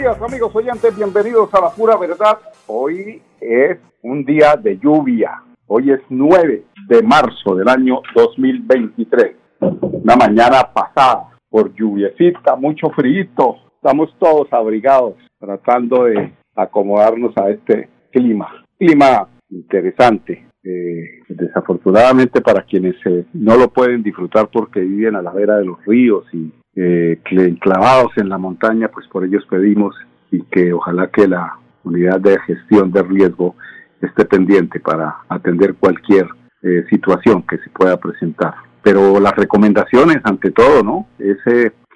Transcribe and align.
Días 0.00 0.22
amigos 0.22 0.56
oyentes, 0.56 0.96
bienvenidos 0.96 1.52
a 1.52 1.60
la 1.60 1.70
pura 1.72 1.94
verdad. 1.98 2.38
Hoy 2.68 3.20
es 3.38 3.76
un 4.00 4.24
día 4.24 4.56
de 4.56 4.78
lluvia. 4.78 5.42
Hoy 5.66 5.90
es 5.90 6.00
9 6.08 6.64
de 6.88 7.02
marzo 7.02 7.54
del 7.54 7.68
año 7.68 8.00
2023. 8.14 9.36
Una 9.60 10.16
mañana 10.16 10.72
pasada 10.72 11.28
por 11.50 11.74
lluviecita, 11.74 12.56
mucho 12.56 12.88
frío. 12.96 13.26
Estamos 13.74 14.16
todos 14.18 14.50
abrigados 14.54 15.16
tratando 15.38 16.04
de 16.04 16.32
acomodarnos 16.56 17.36
a 17.36 17.50
este 17.50 17.90
clima. 18.10 18.48
Clima 18.78 19.28
interesante. 19.50 20.46
Eh, 20.64 21.22
desafortunadamente 21.28 22.40
para 22.40 22.62
quienes 22.62 22.94
eh, 23.04 23.26
no 23.34 23.56
lo 23.56 23.68
pueden 23.68 24.02
disfrutar 24.02 24.48
porque 24.50 24.80
viven 24.80 25.16
a 25.16 25.22
la 25.22 25.30
vera 25.30 25.56
de 25.56 25.64
los 25.64 25.84
ríos 25.84 26.24
y 26.34 26.52
eh, 26.76 27.20
enclavados 27.30 28.12
en 28.16 28.28
la 28.28 28.38
montaña, 28.38 28.88
pues 28.88 29.06
por 29.08 29.24
ellos 29.24 29.44
pedimos 29.48 29.94
y 30.30 30.42
que 30.44 30.72
ojalá 30.72 31.08
que 31.08 31.26
la 31.26 31.58
unidad 31.84 32.20
de 32.20 32.38
gestión 32.40 32.92
de 32.92 33.02
riesgo 33.02 33.56
esté 34.00 34.24
pendiente 34.24 34.80
para 34.80 35.18
atender 35.28 35.74
cualquier 35.74 36.28
eh, 36.62 36.84
situación 36.88 37.42
que 37.42 37.58
se 37.58 37.70
pueda 37.70 37.96
presentar. 37.98 38.54
Pero 38.82 39.20
las 39.20 39.34
recomendaciones, 39.34 40.18
ante 40.24 40.50
todo, 40.50 40.82
¿no? 40.82 41.06
Es 41.18 41.36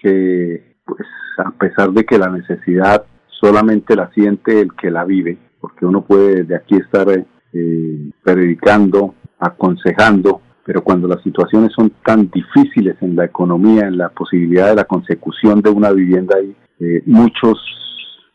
que, 0.00 0.74
pues, 0.84 1.06
a 1.38 1.50
pesar 1.52 1.92
de 1.92 2.04
que 2.04 2.18
la 2.18 2.28
necesidad 2.28 3.04
solamente 3.40 3.96
la 3.96 4.10
siente 4.10 4.60
el 4.60 4.74
que 4.74 4.90
la 4.90 5.04
vive, 5.04 5.38
porque 5.60 5.86
uno 5.86 6.02
puede 6.02 6.44
de 6.44 6.56
aquí 6.56 6.76
estar 6.76 7.06
eh, 7.10 8.10
predicando, 8.22 9.14
aconsejando, 9.38 10.40
pero 10.64 10.82
cuando 10.82 11.06
las 11.06 11.22
situaciones 11.22 11.72
son 11.72 11.92
tan 12.04 12.30
difíciles 12.30 12.96
en 13.02 13.14
la 13.14 13.26
economía, 13.26 13.86
en 13.86 13.98
la 13.98 14.08
posibilidad 14.08 14.70
de 14.70 14.76
la 14.76 14.84
consecución 14.84 15.60
de 15.60 15.70
una 15.70 15.90
vivienda, 15.90 16.36
hay 16.38 16.56
eh, 16.80 17.02
muchos 17.04 17.58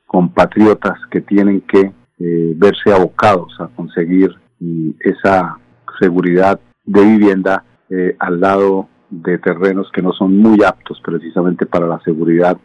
compatriotas 0.06 1.00
que 1.10 1.22
tienen 1.22 1.62
que 1.62 1.92
eh, 2.20 2.54
verse 2.56 2.94
abocados 2.94 3.54
a 3.60 3.68
conseguir 3.68 4.30
mm, 4.60 4.92
esa 5.00 5.58
seguridad 6.00 6.60
de 6.86 7.02
vivienda 7.04 7.64
eh, 7.90 8.16
al 8.20 8.40
lado 8.40 8.88
de 9.10 9.40
terrenos 9.40 9.90
que 9.92 10.04
no 10.04 10.14
son 10.14 10.38
muy 10.38 10.64
aptos 10.64 11.02
precisamente 11.04 11.66
para 11.66 11.88
la 11.88 12.00
seguridad, 12.02 12.56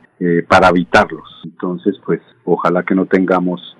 para 0.47 0.69
habitarlos. 0.69 1.25
Entonces, 1.45 1.97
pues 2.05 2.21
ojalá 2.45 2.83
que 2.83 2.95
no 2.95 3.07
tengamos 3.07 3.77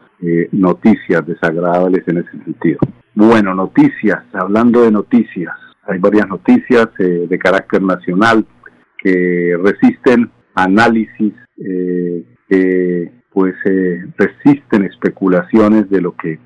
noticias 0.51 1.27
desagradables 1.27 2.09
en 2.09 2.19
ese 2.19 2.31
sentido. 2.45 2.79
Bueno, 3.15 3.55
noticias, 3.55 4.25
hablando 4.33 4.83
de 4.83 4.91
noticias, 4.91 5.55
hay 5.87 5.99
varias 5.99 6.29
noticias 6.29 6.89
eh, 6.99 7.27
de 7.29 7.39
carácter 7.39 7.83
nacional 7.83 8.47
que 8.99 9.57
resisten 9.63 10.31
análisis, 10.55 11.35
eh, 11.59 12.25
que 12.49 13.13
pues 13.31 13.55
eh, 13.65 14.05
resisten 14.17 14.85
especulaciones 14.85 15.91
de 15.91 16.01
lo 16.01 16.15
que 16.17 16.39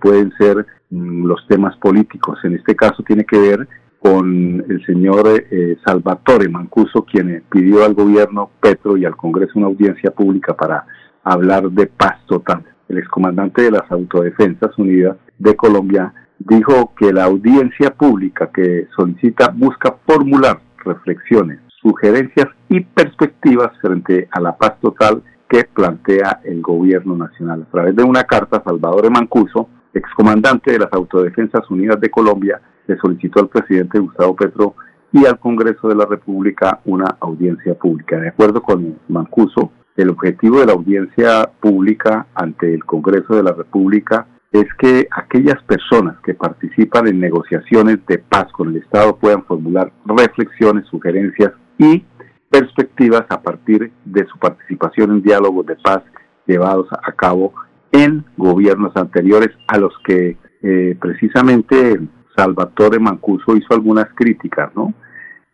pueden 0.00 0.32
ser 0.38 0.64
mm, 0.88 1.26
los 1.26 1.46
temas 1.46 1.76
políticos. 1.76 2.38
En 2.44 2.54
este 2.54 2.74
caso 2.74 3.02
tiene 3.02 3.24
que 3.24 3.38
ver 3.38 3.68
con 3.98 4.64
el 4.68 4.86
señor 4.86 5.44
Salvatore 5.84 6.48
Mancuso, 6.48 7.04
quien 7.04 7.42
pidió 7.50 7.84
al 7.84 7.94
gobierno 7.94 8.50
Petro 8.60 8.96
y 8.96 9.04
al 9.04 9.16
Congreso 9.16 9.52
una 9.56 9.66
audiencia 9.66 10.12
pública 10.12 10.54
para 10.54 10.86
hablar 11.24 11.68
de 11.70 11.88
paz 11.88 12.24
total. 12.26 12.64
El 12.88 12.98
excomandante 12.98 13.62
de 13.62 13.72
las 13.72 13.90
Autodefensas 13.90 14.78
Unidas 14.78 15.16
de 15.36 15.56
Colombia 15.56 16.14
dijo 16.38 16.92
que 16.96 17.12
la 17.12 17.24
audiencia 17.24 17.90
pública 17.90 18.50
que 18.52 18.86
solicita 18.96 19.52
busca 19.54 19.96
formular 20.06 20.60
reflexiones, 20.84 21.60
sugerencias 21.82 22.48
y 22.68 22.80
perspectivas 22.80 23.70
frente 23.80 24.28
a 24.30 24.40
la 24.40 24.56
paz 24.56 24.74
total 24.80 25.22
que 25.48 25.64
plantea 25.64 26.40
el 26.44 26.60
gobierno 26.60 27.16
nacional. 27.16 27.66
A 27.66 27.70
través 27.70 27.96
de 27.96 28.02
una 28.02 28.24
carta, 28.24 28.62
Salvador 28.64 29.10
Mancuso, 29.10 29.68
excomandante 29.94 30.72
de 30.72 30.78
las 30.78 30.92
Autodefensas 30.92 31.68
Unidas 31.70 32.00
de 32.00 32.10
Colombia, 32.10 32.60
le 32.86 32.96
solicitó 32.98 33.40
al 33.40 33.48
presidente 33.48 33.98
Gustavo 33.98 34.36
Petro 34.36 34.74
y 35.12 35.24
al 35.24 35.38
Congreso 35.38 35.88
de 35.88 35.94
la 35.94 36.06
República 36.06 36.80
una 36.84 37.16
audiencia 37.20 37.74
pública. 37.74 38.18
De 38.18 38.28
acuerdo 38.28 38.62
con 38.62 38.98
Mancuso, 39.08 39.72
el 39.96 40.10
objetivo 40.10 40.60
de 40.60 40.66
la 40.66 40.74
audiencia 40.74 41.50
pública 41.60 42.26
ante 42.34 42.72
el 42.72 42.84
Congreso 42.84 43.34
de 43.34 43.42
la 43.42 43.52
República 43.52 44.26
es 44.52 44.66
que 44.78 45.06
aquellas 45.10 45.62
personas 45.64 46.16
que 46.24 46.34
participan 46.34 47.06
en 47.06 47.20
negociaciones 47.20 47.98
de 48.06 48.18
paz 48.18 48.46
con 48.52 48.70
el 48.70 48.76
Estado 48.76 49.16
puedan 49.16 49.44
formular 49.44 49.92
reflexiones, 50.06 50.86
sugerencias 50.86 51.52
y 51.76 52.04
perspectivas 52.50 53.24
a 53.28 53.42
partir 53.42 53.92
de 54.04 54.26
su 54.26 54.38
participación 54.38 55.10
en 55.10 55.22
diálogos 55.22 55.66
de 55.66 55.76
paz 55.76 56.02
llevados 56.46 56.88
a 56.90 57.12
cabo 57.12 57.52
en 57.92 58.24
gobiernos 58.36 58.96
anteriores 58.96 59.50
a 59.68 59.78
los 59.78 59.92
que 60.04 60.38
eh, 60.62 60.96
precisamente 61.00 62.00
Salvatore 62.36 62.98
Mancuso 62.98 63.56
hizo 63.56 63.74
algunas 63.74 64.06
críticas, 64.14 64.74
¿no? 64.74 64.94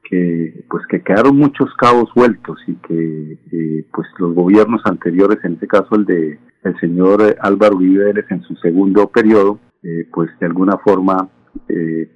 Que 0.04 0.65
pues 0.70 0.87
que 0.87 1.03
quedaron 1.03 1.37
muchos 1.37 1.75
cabos 1.76 2.10
sueltos 2.15 2.59
y 2.66 2.75
que 2.76 3.38
eh, 3.53 3.84
pues 3.92 4.06
los 4.19 4.34
gobiernos 4.34 4.82
anteriores, 4.84 5.38
en 5.44 5.54
este 5.54 5.66
caso 5.66 5.97
el 5.97 6.04
de 6.04 6.38
el 6.62 6.81
señor 6.81 7.22
eh, 7.22 7.37
Álvaro 7.41 7.76
Uribe 7.76 8.12
en 8.31 8.43
su 8.43 8.54
segundo 8.56 9.09
periodo, 9.09 9.59
eh, 9.82 10.06
pues 10.12 10.31
de 10.41 10.47
alguna 10.47 10.78
forma, 10.78 11.28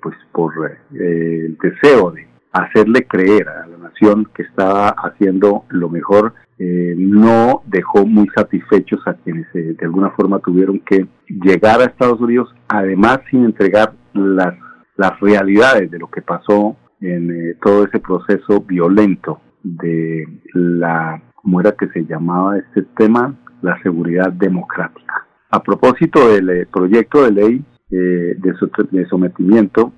pues 0.02 0.16
por 0.32 0.52
el 0.92 1.56
deseo 1.62 2.10
de 2.10 2.26
hacerle 2.52 3.06
creer 3.06 3.48
a 3.48 3.66
la 3.66 3.76
nación 3.78 4.28
que 4.34 4.42
estaba 4.42 4.88
haciendo 4.88 5.64
lo 5.68 5.88
mejor, 5.88 6.34
no 6.58 7.62
dejó 7.66 8.04
muy 8.04 8.26
satisfechos 8.34 9.00
a 9.06 9.14
quienes 9.14 9.46
de 9.52 9.76
alguna 9.82 10.10
forma 10.10 10.40
tuvieron 10.40 10.80
que 10.80 11.06
llegar 11.28 11.80
a 11.80 11.84
Estados 11.84 12.20
Unidos, 12.20 12.52
además 12.68 13.20
sin 13.30 13.44
entregar 13.44 13.92
las, 14.12 14.54
las 14.96 15.20
realidades 15.20 15.90
de 15.90 15.98
lo 15.98 16.08
que 16.08 16.22
pasó 16.22 16.76
en 17.00 17.30
eh, 17.30 17.56
todo 17.62 17.84
ese 17.84 18.00
proceso 18.00 18.60
violento 18.60 19.40
de 19.62 20.26
la, 20.54 21.20
¿cómo 21.34 21.60
era 21.60 21.72
que 21.72 21.88
se 21.88 22.04
llamaba 22.04 22.58
este 22.58 22.82
tema? 22.96 23.34
La 23.62 23.80
seguridad 23.82 24.32
democrática. 24.32 25.26
A 25.50 25.62
propósito 25.62 26.28
del 26.28 26.50
eh, 26.50 26.66
proyecto 26.66 27.24
de 27.24 27.32
ley 27.32 27.64
eh, 27.90 28.36
de, 28.36 29.06
sometimiento, 29.08 29.92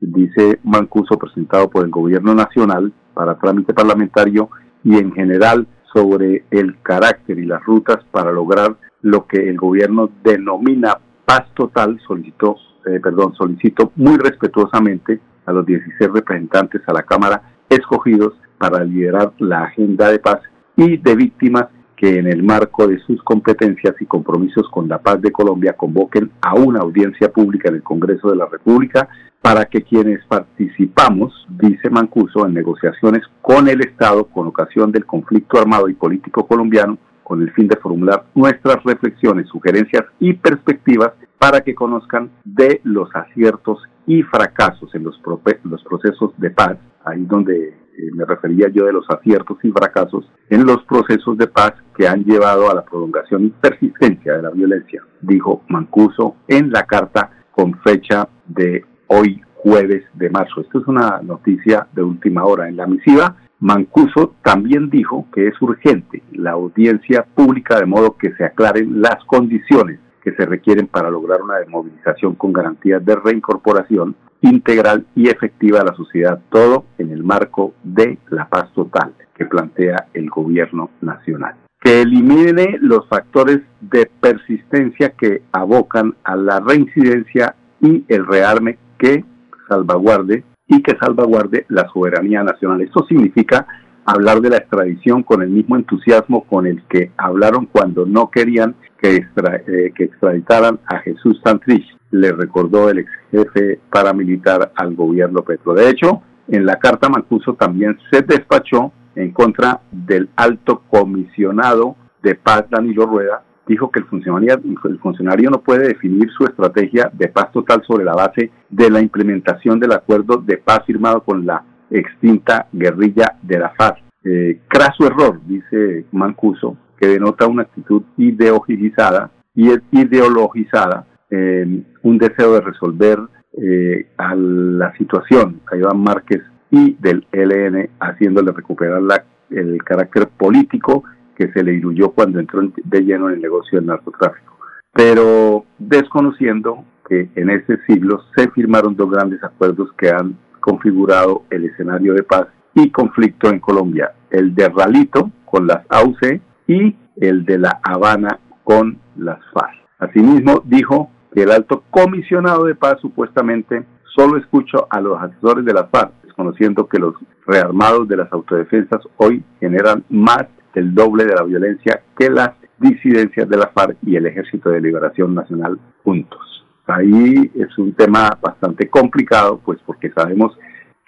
dice 0.00 0.60
Mancuso, 0.62 1.18
presentado 1.18 1.68
por 1.68 1.84
el 1.84 1.90
Gobierno 1.90 2.32
Nacional 2.32 2.92
para 3.12 3.36
trámite 3.38 3.74
parlamentario 3.74 4.50
y 4.84 4.96
en 4.96 5.12
general 5.12 5.66
sobre 5.92 6.44
el 6.52 6.80
carácter 6.82 7.40
y 7.40 7.44
las 7.44 7.60
rutas 7.64 8.04
para 8.12 8.30
lograr 8.30 8.76
lo 9.00 9.26
que 9.26 9.48
el 9.48 9.56
gobierno 9.56 10.10
denomina 10.22 10.96
paz 11.24 11.52
total, 11.54 11.98
solicitó, 12.06 12.56
perdón, 13.02 13.34
solicito 13.34 13.90
muy 13.96 14.16
respetuosamente 14.16 15.20
a 15.46 15.52
los 15.52 15.66
16 15.66 16.10
representantes 16.12 16.82
a 16.86 16.92
la 16.92 17.02
Cámara 17.02 17.42
escogidos 17.68 18.34
para 18.58 18.84
liderar 18.84 19.32
la 19.38 19.64
agenda 19.64 20.10
de 20.10 20.18
paz 20.18 20.40
y 20.76 20.96
de 20.96 21.16
víctimas 21.16 21.66
que 21.96 22.18
en 22.18 22.26
el 22.26 22.42
marco 22.42 22.88
de 22.88 22.98
sus 23.00 23.22
competencias 23.22 23.94
y 24.00 24.06
compromisos 24.06 24.68
con 24.70 24.88
la 24.88 24.98
paz 24.98 25.22
de 25.22 25.30
Colombia 25.30 25.74
convoquen 25.74 26.32
a 26.40 26.54
una 26.54 26.80
audiencia 26.80 27.30
pública 27.32 27.68
en 27.68 27.76
el 27.76 27.82
Congreso 27.82 28.28
de 28.30 28.36
la 28.36 28.46
República 28.46 29.08
para 29.40 29.66
que 29.66 29.82
quienes 29.82 30.24
participamos, 30.26 31.46
dice 31.48 31.90
Mancuso, 31.90 32.46
en 32.46 32.54
negociaciones 32.54 33.22
con 33.40 33.68
el 33.68 33.80
Estado 33.80 34.24
con 34.24 34.46
ocasión 34.48 34.90
del 34.90 35.06
conflicto 35.06 35.60
armado 35.60 35.88
y 35.88 35.94
político 35.94 36.46
colombiano, 36.46 36.98
con 37.22 37.42
el 37.42 37.52
fin 37.52 37.68
de 37.68 37.76
formular 37.76 38.24
nuestras 38.34 38.82
reflexiones, 38.84 39.48
sugerencias 39.48 40.04
y 40.20 40.34
perspectivas 40.34 41.12
para 41.38 41.60
que 41.60 41.74
conozcan 41.74 42.30
de 42.44 42.80
los 42.84 43.08
aciertos 43.14 43.82
y 44.06 44.22
fracasos 44.22 44.94
en 44.94 45.04
los, 45.04 45.18
procesos 45.18 46.32
de 46.38 46.50
paz, 46.50 46.76
ahí 47.04 47.24
donde 47.24 47.68
eh, 47.68 47.74
me 48.14 48.24
refería 48.24 48.68
yo 48.68 48.84
de 48.86 48.92
los 48.92 49.08
aciertos 49.08 49.58
y 49.62 49.70
fracasos 49.70 50.30
en 50.50 50.64
los 50.64 50.82
procesos 50.84 51.36
de 51.38 51.46
paz 51.46 51.72
que 51.96 52.06
han 52.06 52.24
llevado 52.24 52.70
a 52.70 52.74
la 52.74 52.84
prolongación 52.84 53.46
y 53.46 53.48
persistencia 53.50 54.34
de 54.34 54.42
la 54.42 54.50
violencia, 54.50 55.02
dijo 55.20 55.62
Mancuso 55.68 56.36
en 56.48 56.70
la 56.70 56.84
carta 56.84 57.30
con 57.52 57.78
fecha 57.80 58.28
de 58.46 58.84
hoy 59.08 59.42
jueves 59.62 60.04
de 60.14 60.30
marzo. 60.30 60.60
Esto 60.60 60.80
es 60.80 60.88
una 60.88 61.20
noticia 61.22 61.86
de 61.92 62.02
última 62.02 62.44
hora. 62.44 62.68
En 62.68 62.76
la 62.76 62.86
misiva, 62.86 63.36
Mancuso 63.62 64.34
también 64.42 64.90
dijo 64.90 65.28
que 65.32 65.46
es 65.46 65.62
urgente 65.62 66.20
la 66.32 66.50
audiencia 66.50 67.24
pública 67.32 67.78
de 67.78 67.86
modo 67.86 68.16
que 68.16 68.34
se 68.34 68.44
aclaren 68.44 69.00
las 69.00 69.24
condiciones 69.24 70.00
que 70.20 70.32
se 70.32 70.46
requieren 70.46 70.88
para 70.88 71.10
lograr 71.10 71.40
una 71.40 71.58
desmovilización 71.58 72.34
con 72.34 72.52
garantías 72.52 73.04
de 73.04 73.14
reincorporación 73.14 74.16
integral 74.40 75.06
y 75.14 75.28
efectiva 75.28 75.80
a 75.80 75.84
la 75.84 75.94
sociedad, 75.94 76.40
todo 76.50 76.86
en 76.98 77.12
el 77.12 77.22
marco 77.22 77.72
de 77.84 78.18
la 78.30 78.48
paz 78.48 78.68
total 78.74 79.12
que 79.32 79.46
plantea 79.46 80.08
el 80.12 80.28
gobierno 80.28 80.90
nacional. 81.00 81.54
Que 81.80 82.02
elimine 82.02 82.78
los 82.80 83.06
factores 83.06 83.60
de 83.80 84.10
persistencia 84.20 85.10
que 85.10 85.42
abocan 85.52 86.16
a 86.24 86.34
la 86.34 86.58
reincidencia 86.58 87.54
y 87.80 88.04
el 88.08 88.26
rearme 88.26 88.76
que 88.98 89.24
salvaguarde 89.68 90.42
y 90.66 90.82
que 90.82 90.96
salvaguarde 90.96 91.66
la 91.68 91.88
soberanía 91.92 92.42
nacional. 92.42 92.80
Esto 92.80 93.04
significa 93.08 93.66
hablar 94.04 94.40
de 94.40 94.50
la 94.50 94.56
extradición 94.56 95.22
con 95.22 95.42
el 95.42 95.50
mismo 95.50 95.76
entusiasmo 95.76 96.44
con 96.44 96.66
el 96.66 96.82
que 96.88 97.12
hablaron 97.16 97.66
cuando 97.66 98.04
no 98.06 98.30
querían 98.30 98.74
que, 99.00 99.16
eh, 99.16 99.92
que 99.94 100.04
extraditaran 100.04 100.80
a 100.86 100.98
Jesús 100.98 101.40
Santrich, 101.44 101.86
le 102.10 102.32
recordó 102.32 102.90
el 102.90 103.00
ex 103.00 103.10
jefe 103.30 103.80
paramilitar 103.90 104.72
al 104.74 104.94
gobierno 104.94 105.42
Petro. 105.42 105.74
De 105.74 105.88
hecho, 105.88 106.22
en 106.48 106.66
la 106.66 106.78
carta 106.78 107.08
Mancuso 107.08 107.54
también 107.54 107.98
se 108.10 108.22
despachó 108.22 108.92
en 109.14 109.32
contra 109.32 109.80
del 109.90 110.28
alto 110.36 110.82
comisionado 110.88 111.96
de 112.22 112.34
paz 112.34 112.64
Danilo 112.70 113.06
Rueda, 113.06 113.42
dijo 113.72 113.90
que 113.90 114.00
el 114.00 114.06
funcionario, 114.06 114.60
el 114.84 114.98
funcionario 114.98 115.50
no 115.50 115.62
puede 115.62 115.88
definir 115.88 116.30
su 116.30 116.44
estrategia 116.44 117.10
de 117.12 117.28
paz 117.28 117.50
total 117.52 117.82
sobre 117.86 118.04
la 118.04 118.14
base 118.14 118.50
de 118.68 118.90
la 118.90 119.00
implementación 119.00 119.80
del 119.80 119.92
acuerdo 119.92 120.36
de 120.36 120.58
paz 120.58 120.80
firmado 120.86 121.22
con 121.22 121.46
la 121.46 121.64
extinta 121.90 122.66
guerrilla 122.72 123.36
de 123.42 123.58
la 123.58 123.70
FARC. 123.70 123.98
Eh, 124.24 124.60
craso 124.68 125.06
error, 125.06 125.40
dice 125.46 126.04
Mancuso, 126.12 126.76
que 126.98 127.08
denota 127.08 127.46
una 127.46 127.62
actitud 127.62 128.02
ideologizada 128.18 129.30
y 129.54 129.70
ideologizada, 129.90 131.06
eh, 131.30 131.82
un 132.02 132.18
deseo 132.18 132.54
de 132.54 132.60
resolver 132.60 133.18
eh, 133.54 134.06
a 134.18 134.34
la 134.34 134.94
situación 134.98 135.60
a 135.70 135.76
Iván 135.76 135.98
Márquez 135.98 136.42
y 136.70 136.94
del 137.00 137.26
ELN, 137.32 137.88
haciéndole 138.00 138.52
recuperar 138.52 139.02
la, 139.02 139.24
el 139.50 139.82
carácter 139.82 140.28
político 140.28 141.04
que 141.36 141.52
se 141.52 141.62
le 141.62 141.72
diluyó 141.72 142.10
cuando 142.10 142.40
entró 142.40 142.60
de 142.62 143.00
lleno 143.00 143.28
en 143.28 143.36
el 143.36 143.42
negocio 143.42 143.78
del 143.78 143.86
narcotráfico. 143.86 144.58
Pero 144.92 145.64
desconociendo 145.78 146.84
que 147.08 147.30
en 147.34 147.50
ese 147.50 147.78
siglo 147.86 148.22
se 148.36 148.50
firmaron 148.50 148.96
dos 148.96 149.10
grandes 149.10 149.42
acuerdos 149.42 149.92
que 149.98 150.10
han 150.10 150.36
configurado 150.60 151.44
el 151.50 151.64
escenario 151.64 152.14
de 152.14 152.22
paz 152.22 152.46
y 152.74 152.90
conflicto 152.90 153.50
en 153.50 153.58
Colombia, 153.58 154.12
el 154.30 154.54
de 154.54 154.68
Ralito 154.68 155.30
con 155.44 155.66
las 155.66 155.84
AUC 155.88 156.40
y 156.66 156.96
el 157.16 157.44
de 157.44 157.58
La 157.58 157.80
Habana 157.82 158.38
con 158.64 158.98
las 159.16 159.38
FARC. 159.52 159.74
Asimismo, 159.98 160.62
dijo 160.64 161.10
que 161.34 161.42
el 161.42 161.50
alto 161.50 161.84
comisionado 161.90 162.64
de 162.64 162.74
paz 162.74 162.98
supuestamente 163.00 163.84
solo 164.14 164.38
escuchó 164.38 164.86
a 164.90 165.00
los 165.00 165.20
asesores 165.20 165.64
de 165.64 165.74
las 165.74 165.90
FARC, 165.90 166.12
desconociendo 166.22 166.86
que 166.86 166.98
los 166.98 167.14
rearmados 167.46 168.08
de 168.08 168.16
las 168.16 168.32
autodefensas 168.32 169.00
hoy 169.16 169.42
generan 169.60 170.04
más 170.08 170.46
del 170.74 170.94
doble 170.94 171.24
de 171.24 171.34
la 171.34 171.42
violencia 171.42 172.02
que 172.18 172.30
las 172.30 172.50
disidencias 172.78 173.48
de 173.48 173.56
la 173.56 173.68
FARC 173.68 173.96
y 174.02 174.16
el 174.16 174.26
Ejército 174.26 174.70
de 174.70 174.80
Liberación 174.80 175.34
Nacional 175.34 175.78
juntos. 176.02 176.66
Ahí 176.86 177.50
es 177.54 177.78
un 177.78 177.92
tema 177.92 178.36
bastante 178.40 178.88
complicado, 178.88 179.60
pues 179.64 179.78
porque 179.86 180.10
sabemos 180.10 180.58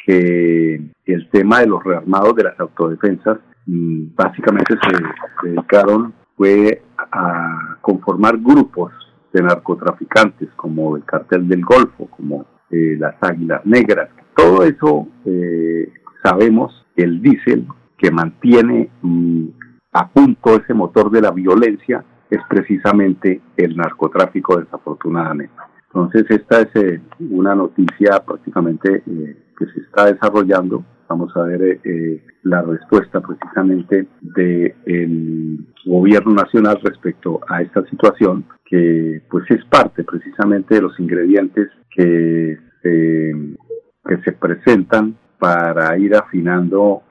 que 0.06 0.80
el 1.06 1.30
tema 1.30 1.60
de 1.60 1.66
los 1.66 1.82
rearmados 1.82 2.36
de 2.36 2.44
las 2.44 2.60
autodefensas 2.60 3.38
mm, 3.66 4.14
básicamente 4.14 4.74
se 4.74 5.48
dedicaron 5.48 6.14
fue 6.36 6.82
a 6.98 7.76
conformar 7.80 8.38
grupos 8.38 8.92
de 9.32 9.42
narcotraficantes 9.42 10.48
como 10.56 10.96
el 10.96 11.04
cartel 11.04 11.48
del 11.48 11.64
Golfo, 11.64 12.06
como 12.08 12.46
eh, 12.70 12.96
las 12.98 13.16
Águilas 13.20 13.64
Negras. 13.64 14.10
Todo 14.36 14.62
eso 14.62 15.08
eh, 15.24 15.92
sabemos 16.22 16.86
el 16.96 17.20
diésel 17.20 17.66
que 18.04 18.10
mantiene 18.10 18.90
mm, 19.00 19.46
a 19.92 20.08
punto 20.08 20.56
ese 20.56 20.74
motor 20.74 21.10
de 21.10 21.22
la 21.22 21.30
violencia 21.30 22.04
es 22.28 22.40
precisamente 22.50 23.40
el 23.56 23.74
narcotráfico 23.78 24.60
desafortunadamente. 24.60 25.54
Entonces 25.86 26.26
esta 26.28 26.60
es 26.60 26.68
eh, 26.74 27.00
una 27.30 27.54
noticia 27.54 28.22
prácticamente 28.26 29.02
eh, 29.06 29.36
que 29.58 29.66
se 29.66 29.80
está 29.80 30.12
desarrollando. 30.12 30.84
Vamos 31.08 31.34
a 31.34 31.44
ver 31.44 31.80
eh, 31.82 32.22
la 32.42 32.60
respuesta 32.60 33.22
precisamente 33.22 34.06
del 34.20 35.66
gobierno 35.86 36.34
nacional 36.34 36.80
respecto 36.82 37.40
a 37.48 37.62
esta 37.62 37.86
situación 37.86 38.44
que 38.66 39.22
pues 39.30 39.50
es 39.50 39.64
parte 39.64 40.04
precisamente 40.04 40.74
de 40.74 40.82
los 40.82 41.00
ingredientes 41.00 41.70
que, 41.90 42.58
que 42.82 44.16
se 44.24 44.32
presentan 44.32 45.16
para 45.44 45.98
ir 45.98 46.14
afinando 46.14 47.02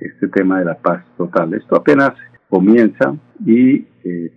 este 0.00 0.28
tema 0.28 0.58
de 0.58 0.66
la 0.66 0.74
paz 0.74 1.04
total. 1.16 1.54
Esto 1.54 1.76
apenas 1.76 2.12
comienza 2.50 3.14
y 3.44 3.78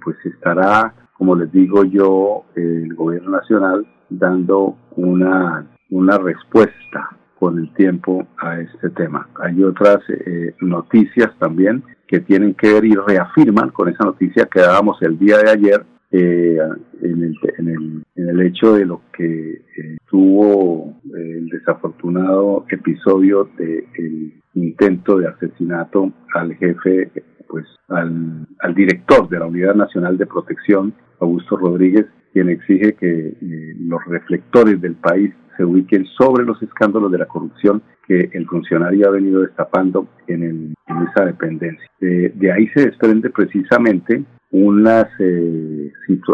pues 0.03 0.17
estará 0.25 0.93
como 1.21 1.35
les 1.35 1.51
digo 1.51 1.83
yo, 1.83 2.45
el 2.55 2.95
gobierno 2.95 3.29
nacional 3.29 3.85
dando 4.09 4.75
una, 4.95 5.67
una 5.91 6.17
respuesta 6.17 7.15
con 7.37 7.59
el 7.59 7.71
tiempo 7.75 8.25
a 8.39 8.59
este 8.59 8.89
tema. 8.89 9.29
Hay 9.39 9.61
otras 9.63 9.99
eh, 10.09 10.55
noticias 10.61 11.29
también 11.37 11.83
que 12.07 12.21
tienen 12.21 12.55
que 12.55 12.73
ver 12.73 12.85
y 12.85 12.95
reafirman 12.95 13.69
con 13.69 13.89
esa 13.89 14.03
noticia 14.03 14.47
que 14.51 14.61
dábamos 14.61 14.99
el 15.03 15.19
día 15.19 15.37
de 15.37 15.51
ayer 15.51 15.85
eh, 16.09 16.57
en, 17.03 17.23
el, 17.23 17.35
en, 17.59 17.69
el, 17.69 18.03
en, 18.15 18.29
el, 18.29 18.41
hecho 18.41 18.73
de 18.73 18.85
lo 18.85 19.01
que 19.13 19.61
eh, 19.77 19.97
tuvo 20.11 20.93
el 21.15 21.47
desafortunado 21.47 22.65
episodio 22.69 23.49
del 23.57 24.33
intento 24.55 25.17
de 25.17 25.29
asesinato 25.29 26.11
al 26.35 26.53
jefe, 26.55 27.09
pues 27.47 27.65
al, 27.87 28.45
director 28.75 29.29
de 29.29 29.39
la 29.39 29.45
Unidad 29.45 29.73
Nacional 29.73 30.17
de 30.17 30.25
Protección 30.25 30.93
Augusto 31.21 31.55
Rodríguez, 31.55 32.07
quien 32.33 32.49
exige 32.49 32.93
que 32.93 33.27
eh, 33.27 33.75
los 33.79 34.03
reflectores 34.05 34.81
del 34.81 34.95
país 34.95 35.33
se 35.55 35.63
ubiquen 35.63 36.05
sobre 36.17 36.43
los 36.43 36.61
escándalos 36.61 37.09
de 37.11 37.17
la 37.17 37.25
corrupción 37.25 37.81
que 38.05 38.29
el 38.33 38.45
funcionario 38.47 39.07
ha 39.07 39.11
venido 39.11 39.41
destapando 39.41 40.07
en, 40.27 40.73
esa 41.09 41.25
dependencia. 41.25 41.87
de 41.99 42.51
ahí 42.51 42.67
se 42.75 42.85
desprende 42.87 43.29
precisamente 43.29 44.23
unas, 44.51 45.07
eh, 45.19 45.91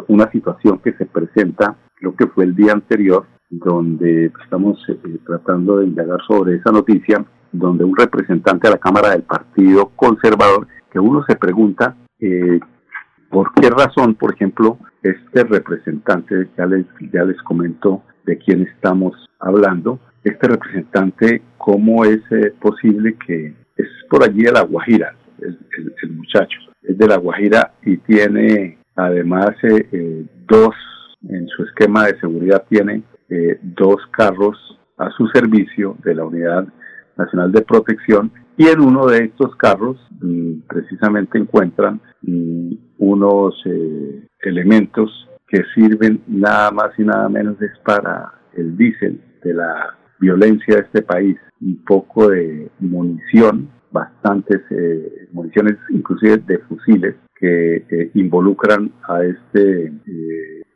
una 0.08 0.32
situación 0.32 0.80
que 0.80 0.94
se 0.94 1.06
presenta, 1.06 1.76
lo 2.02 2.16
que 2.16 2.28
fue 2.28 2.46
el 2.46 2.56
día 2.56 2.74
anterior, 2.74 3.26
donde 3.50 4.32
estamos 4.44 4.78
eh, 4.90 5.20
tratando 5.26 5.78
de 5.78 5.88
indagar 5.88 6.20
sobre 6.28 6.56
esa 6.56 6.72
noticia, 6.72 7.24
donde 7.52 7.84
un 7.84 7.96
representante 7.96 8.68
a 8.68 8.72
la 8.72 8.78
Cámara 8.78 9.12
del 9.12 9.24
Partido 9.24 9.92
Conservador, 9.96 10.68
que 10.92 11.00
uno 11.00 11.24
se 11.28 11.36
pregunta 11.36 11.96
eh, 12.20 12.60
¿Por 13.30 13.54
qué 13.54 13.70
razón, 13.70 14.16
por 14.16 14.34
ejemplo, 14.34 14.78
este 15.04 15.44
representante, 15.44 16.48
ya 16.58 16.66
les, 16.66 16.86
ya 17.12 17.24
les 17.24 17.38
comento 17.42 18.04
de 18.26 18.38
quién 18.38 18.62
estamos 18.64 19.14
hablando, 19.40 20.00
este 20.24 20.48
representante, 20.48 21.42
cómo 21.58 22.06
es 22.06 22.20
eh, 22.32 22.54
posible 22.60 23.16
que 23.26 23.54
es 23.76 23.88
por 24.10 24.24
allí 24.24 24.44
de 24.44 24.52
La 24.52 24.64
Guajira, 24.64 25.14
el, 25.40 26.12
muchacho, 26.12 26.58
es 26.82 26.98
de 26.98 27.08
La 27.08 27.18
Guajira 27.18 27.74
y 27.84 27.98
tiene 27.98 28.78
además 28.96 29.52
eh, 29.64 30.26
dos, 30.48 30.74
en 31.30 31.48
su 31.48 31.64
esquema 31.64 32.06
de 32.06 32.20
seguridad 32.20 32.66
tiene 32.70 33.04
dos 33.62 33.98
carros 34.12 34.58
a 34.98 35.10
su 35.12 35.28
servicio 35.28 35.96
de 36.04 36.16
la 36.16 36.26
Unidad 36.26 36.68
Nacional 37.18 37.52
de 37.52 37.62
Protección 37.62 38.32
y 38.58 38.68
en 38.68 38.82
uno 38.82 39.06
de 39.06 39.26
estos 39.26 39.56
carros 39.56 39.98
mm, 40.20 40.62
precisamente 40.68 41.38
encuentran 41.38 42.02
mm, 42.24 42.74
unos 42.98 43.56
eh, 43.66 44.28
elementos 44.42 45.30
que 45.48 45.64
sirven 45.76 46.22
nada 46.28 46.72
más 46.72 46.90
y 46.98 47.04
nada 47.04 47.30
menos 47.30 47.62
es 47.62 47.72
para 47.86 48.34
el 48.56 48.76
diésel 48.76 49.22
de 49.44 49.54
la 49.54 49.96
violencia 50.20 50.76
de 50.76 50.82
este 50.82 51.02
país, 51.04 51.38
un 51.62 51.84
poco 51.86 52.30
de 52.30 52.70
munición, 52.80 53.70
bastantes 53.92 54.62
eh, 54.72 55.28
municiones 55.32 55.78
inclusive 55.90 56.38
de 56.38 56.58
fusiles 56.60 57.16
que 57.40 57.86
eh, 57.90 58.12
involucran 58.16 58.92
a 59.08 59.24
este 59.24 59.94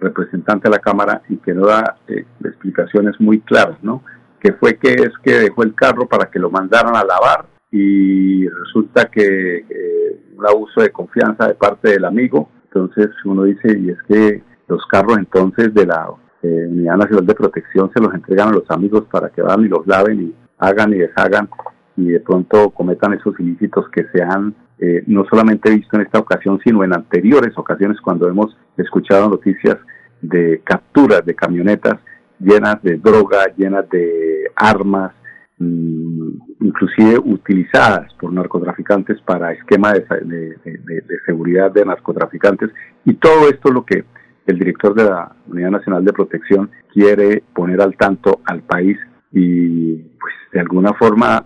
representante 0.01 0.67
de 0.67 0.75
la 0.75 0.81
Cámara 0.81 1.21
y 1.29 1.37
que 1.37 1.53
no 1.53 1.67
da 1.67 1.95
explicaciones 2.43 3.19
muy 3.19 3.39
claras, 3.41 3.77
¿no? 3.83 4.03
Que 4.39 4.53
fue 4.53 4.77
que 4.77 4.91
es 4.93 5.11
que 5.23 5.39
dejó 5.39 5.63
el 5.63 5.75
carro 5.75 6.07
para 6.07 6.29
que 6.29 6.39
lo 6.39 6.49
mandaran 6.49 6.95
a 6.95 7.03
lavar 7.03 7.45
y 7.71 8.47
resulta 8.49 9.05
que 9.05 9.57
eh, 9.57 10.19
un 10.35 10.45
abuso 10.45 10.81
de 10.81 10.91
confianza 10.91 11.47
de 11.47 11.53
parte 11.53 11.91
del 11.91 12.05
amigo, 12.05 12.49
entonces 12.65 13.09
uno 13.23 13.43
dice, 13.43 13.77
y 13.79 13.91
es 13.91 13.97
que 14.07 14.43
los 14.67 14.85
carros 14.87 15.17
entonces 15.17 15.73
de 15.73 15.85
la 15.85 16.09
eh, 16.41 16.67
Unidad 16.69 16.97
Nacional 16.97 17.27
de 17.27 17.35
Protección 17.35 17.91
se 17.93 18.01
los 18.01 18.13
entregan 18.13 18.49
a 18.49 18.53
los 18.53 18.69
amigos 18.69 19.05
para 19.11 19.29
que 19.29 19.41
vayan 19.41 19.65
y 19.65 19.69
los 19.69 19.85
laven 19.85 20.21
y 20.21 20.35
hagan 20.57 20.93
y 20.93 20.97
deshagan 20.97 21.49
y 21.95 22.05
de 22.05 22.19
pronto 22.19 22.71
cometan 22.71 23.13
esos 23.13 23.39
ilícitos 23.39 23.89
que 23.89 24.05
se 24.13 24.23
han 24.23 24.55
eh, 24.83 25.03
no 25.05 25.25
solamente 25.29 25.69
visto 25.69 25.95
en 25.95 26.01
esta 26.01 26.17
ocasión, 26.17 26.59
sino 26.63 26.83
en 26.83 26.91
anteriores 26.91 27.55
ocasiones 27.55 28.01
cuando 28.01 28.27
hemos 28.27 28.57
escuchado 28.77 29.29
noticias 29.29 29.77
de 30.21 30.61
capturas 30.63 31.23
de 31.23 31.35
camionetas 31.35 31.99
llenas 32.39 32.81
de 32.81 32.97
droga, 32.97 33.45
llenas 33.55 33.87
de 33.91 34.49
armas, 34.55 35.11
mm, 35.59 36.29
inclusive 36.61 37.19
utilizadas 37.19 38.11
por 38.15 38.33
narcotraficantes 38.33 39.21
para 39.21 39.53
esquema 39.53 39.93
de, 39.93 40.03
de, 40.25 41.03
seguridad 41.27 41.71
de 41.71 41.85
narcotraficantes. 41.85 42.71
Y 43.05 43.13
todo 43.13 43.49
esto 43.49 43.69
es 43.69 43.73
lo 43.75 43.85
que 43.85 44.03
el 44.47 44.57
director 44.57 44.95
de 44.95 45.03
la 45.03 45.35
Unidad 45.47 45.69
Nacional 45.69 46.03
de 46.03 46.13
Protección 46.13 46.71
quiere 46.91 47.43
poner 47.53 47.79
al 47.81 47.95
tanto 47.95 48.41
al 48.45 48.61
país 48.61 48.97
y 49.31 49.97
pues 50.19 50.33
de 50.51 50.59
alguna 50.59 50.93
forma 50.93 51.45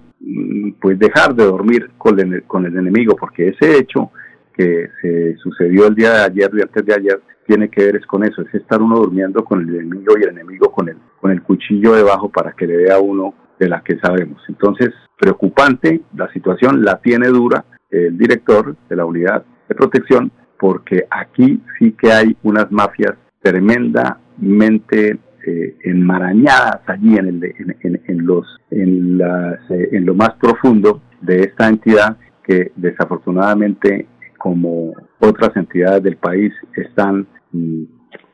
pues 0.82 0.98
dejar 0.98 1.36
de 1.36 1.46
dormir 1.46 1.92
con 1.98 2.20
el, 2.20 2.44
con 2.44 2.66
el 2.66 2.76
enemigo 2.78 3.16
porque 3.16 3.50
ese 3.50 3.78
hecho 3.78 4.12
que 4.54 4.90
se 5.02 5.36
sucedió 5.38 5.88
el 5.88 5.96
día 5.96 6.12
de 6.14 6.24
ayer 6.24 6.50
y 6.54 6.62
antes 6.62 6.86
de 6.86 6.94
ayer 6.94 7.22
tiene 7.46 7.70
que 7.70 7.86
ver 7.86 7.98
es 7.98 8.06
con 8.06 8.24
eso, 8.24 8.42
es 8.42 8.54
estar 8.56 8.82
uno 8.82 8.98
durmiendo 8.98 9.44
con 9.44 9.62
el 9.62 9.76
enemigo 9.76 10.14
y 10.18 10.24
el 10.24 10.30
enemigo 10.30 10.72
con 10.72 10.90
el, 10.90 10.98
con 11.20 11.32
el 11.32 11.44
cuchillo 11.44 11.94
debajo 11.94 12.30
para 12.30 12.54
que 12.54 12.66
le 12.66 12.78
vea 12.78 12.96
a 12.96 13.00
uno 13.00 13.34
de 13.60 13.70
la 13.70 13.82
que 13.82 14.00
sabemos. 14.00 14.42
Entonces, 14.48 14.90
preocupante, 15.18 16.02
la 16.16 16.32
situación 16.34 16.84
la 16.84 17.00
tiene 17.02 17.28
dura 17.28 17.66
el 17.90 18.18
director 18.18 18.76
de 18.90 18.96
la 18.96 19.06
unidad 19.06 19.46
de 19.70 19.76
protección, 19.76 20.32
porque 20.60 21.06
aquí 21.10 21.62
sí 21.78 21.92
que 21.92 22.12
hay 22.12 22.36
unas 22.44 22.72
mafias 22.72 23.14
tremendamente 23.42 25.20
eh, 25.48 25.78
enmarañadas 25.84 26.82
allí 26.88 27.18
en, 27.18 27.28
el, 27.28 28.02
en, 28.08 28.26
los, 28.26 28.46
eh, 28.72 29.90
en 29.92 30.06
lo 30.06 30.16
más 30.16 30.32
profundo 30.42 31.02
de 31.22 31.42
esta 31.42 31.68
entidad 31.68 32.18
que 32.44 32.72
desafortunadamente 32.76 34.08
como 34.40 34.94
otras 35.20 35.56
entidades 35.56 36.02
del 36.04 36.18
país 36.18 36.52
están 36.76 37.28
mm, 37.52 37.84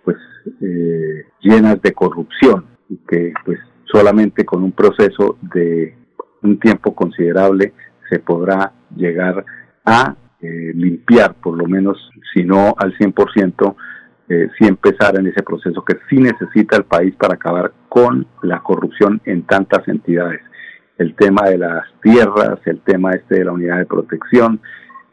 pues 0.06 0.18
eh, 0.62 1.26
llenas 1.42 1.82
de 1.82 1.92
corrupción 1.92 2.66
y 2.90 2.98
que 3.08 3.34
pues 3.44 3.60
solamente 3.92 4.46
con 4.46 4.64
un 4.64 4.72
proceso 4.72 5.38
de 5.54 5.94
un 6.44 6.60
tiempo 6.60 6.96
considerable 6.96 7.74
se 8.10 8.20
podrá 8.20 8.72
llegar 8.96 9.46
a 9.86 10.16
limpiar, 10.42 11.36
por 11.36 11.56
lo 11.56 11.68
menos, 11.68 11.98
si 12.34 12.44
no 12.44 12.74
al 12.80 12.98
100%, 12.98 13.76
eh, 14.30 14.50
si 14.58 14.66
empezar 14.66 15.18
en 15.20 15.28
ese 15.28 15.44
proceso 15.44 15.84
que 15.84 15.98
sí 16.10 16.18
necesita 16.18 16.78
el 16.78 16.84
país 16.84 17.14
para 17.16 17.36
acabar 17.36 17.74
con 17.90 18.26
la 18.42 18.60
corrupción 18.60 19.22
en 19.26 19.44
tantas 19.44 19.88
entidades. 19.88 20.42
El 20.98 21.16
tema 21.16 21.50
de 21.50 21.58
las 21.58 21.84
tierras, 22.02 22.60
el 22.66 22.80
tema 22.82 23.12
este 23.12 23.40
de 23.40 23.46
la 23.46 23.52
unidad 23.52 23.78
de 23.78 23.86
protección, 23.86 24.62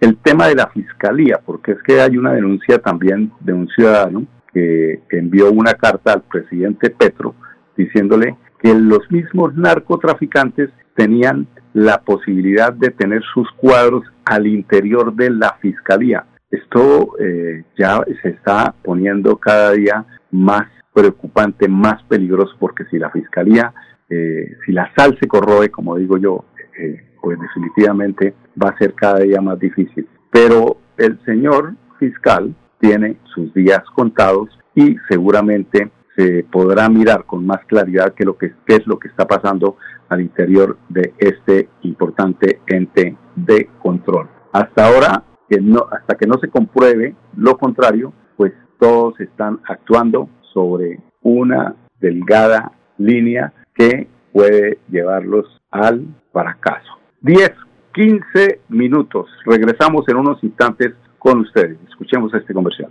el 0.01 0.17
tema 0.19 0.47
de 0.47 0.55
la 0.55 0.69
fiscalía, 0.69 1.41
porque 1.45 1.73
es 1.73 1.83
que 1.83 2.01
hay 2.01 2.17
una 2.17 2.33
denuncia 2.33 2.79
también 2.79 3.33
de 3.41 3.53
un 3.53 3.69
ciudadano 3.69 4.27
que 4.53 5.03
envió 5.11 5.53
una 5.53 5.75
carta 5.75 6.15
al 6.15 6.23
presidente 6.23 6.91
Petro 6.91 7.35
diciéndole 7.77 8.37
que 8.61 8.75
los 8.75 9.11
mismos 9.11 9.55
narcotraficantes 9.55 10.71
tenían 10.95 11.47
la 11.75 12.01
posibilidad 12.01 12.73
de 12.73 12.91
tener 12.91 13.23
sus 13.33 13.49
cuadros 13.53 14.05
al 14.25 14.47
interior 14.47 15.15
de 15.15 15.31
la 15.31 15.57
fiscalía. 15.61 16.25
Esto 16.51 17.15
eh, 17.19 17.65
ya 17.79 18.03
se 18.23 18.31
está 18.31 18.75
poniendo 18.83 19.37
cada 19.37 19.73
día 19.73 20.05
más 20.31 20.67
preocupante, 20.93 21.69
más 21.69 22.03
peligroso, 22.05 22.55
porque 22.59 22.85
si 22.91 22.99
la 22.99 23.11
fiscalía, 23.11 23.73
eh, 24.09 24.57
si 24.65 24.73
la 24.73 24.91
sal 24.97 25.17
se 25.21 25.29
corroe, 25.29 25.71
como 25.71 25.97
digo 25.97 26.17
yo, 26.17 26.45
eh, 26.79 27.05
pues 27.21 27.39
definitivamente 27.39 28.35
va 28.61 28.71
a 28.71 28.79
ser 28.79 28.95
cada 28.95 29.21
día 29.21 29.41
más 29.41 29.59
difícil. 29.59 30.09
Pero 30.31 30.79
el 30.97 31.19
señor 31.25 31.75
fiscal 31.99 32.55
tiene 32.81 33.17
sus 33.35 33.53
días 33.53 33.83
contados 33.95 34.49
y 34.75 34.97
seguramente 35.09 35.91
se 36.17 36.45
podrá 36.51 36.89
mirar 36.89 37.25
con 37.27 37.47
más 37.47 37.65
claridad 37.67 38.15
que, 38.15 38.25
qué 38.67 38.77
es 38.77 38.87
lo 38.87 38.99
que 38.99 39.09
está 39.09 39.27
pasando 39.27 39.77
al 40.09 40.21
interior 40.21 40.79
de 40.89 41.13
este 41.19 41.69
importante 41.83 42.61
ente 42.67 43.17
de 43.37 43.69
control. 43.81 44.29
Hasta 44.53 44.87
ahora, 44.87 45.23
que 45.49 45.61
no, 45.61 45.87
hasta 45.91 46.17
que 46.17 46.27
no 46.27 46.39
se 46.39 46.49
compruebe 46.49 47.15
lo 47.37 47.57
contrario, 47.57 48.13
pues 48.37 48.53
todos 48.79 49.19
están 49.21 49.61
actuando 49.69 50.29
sobre 50.53 51.01
una 51.23 51.75
delgada 52.01 52.73
línea 52.99 53.53
que 53.75 54.09
puede 54.33 54.79
llevarlos 54.89 55.61
al 55.71 56.07
fracaso. 56.33 56.99
10, 57.23 57.51
15 57.93 58.61
minutos. 58.69 59.29
Regresamos 59.45 60.09
en 60.09 60.17
unos 60.17 60.43
instantes 60.45 60.95
con 61.19 61.41
ustedes. 61.41 61.79
Escuchemos 61.89 62.33
este 62.35 62.55
comercial. 62.55 62.91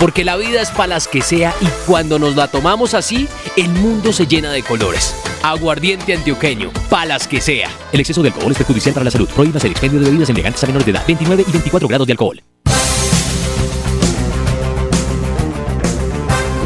Porque 0.00 0.24
la 0.24 0.38
vida 0.38 0.62
es 0.62 0.70
para 0.70 0.86
las 0.86 1.06
que 1.06 1.20
sea 1.20 1.52
y 1.60 1.66
cuando 1.86 2.18
nos 2.18 2.34
la 2.34 2.48
tomamos 2.48 2.94
así, 2.94 3.28
el 3.58 3.68
mundo 3.68 4.14
se 4.14 4.26
llena 4.26 4.50
de 4.50 4.62
colores. 4.62 5.14
Aguardiente 5.44 6.14
antioqueño, 6.14 6.70
palas 6.88 7.28
que 7.28 7.38
sea. 7.38 7.68
El 7.92 8.00
exceso 8.00 8.22
de 8.22 8.30
alcohol 8.30 8.50
es 8.50 8.56
perjudicial 8.56 8.94
para 8.94 9.04
la 9.04 9.10
salud. 9.10 9.28
Prohíbas 9.36 9.62
el 9.66 9.72
expendio 9.72 10.00
de 10.00 10.06
bebidas 10.06 10.30
embriagantes 10.30 10.64
a 10.64 10.68
menores 10.68 10.86
de 10.86 10.92
edad. 10.92 11.02
29 11.06 11.44
y 11.46 11.52
24 11.52 11.86
grados 11.86 12.06
de 12.06 12.12
alcohol. 12.14 12.40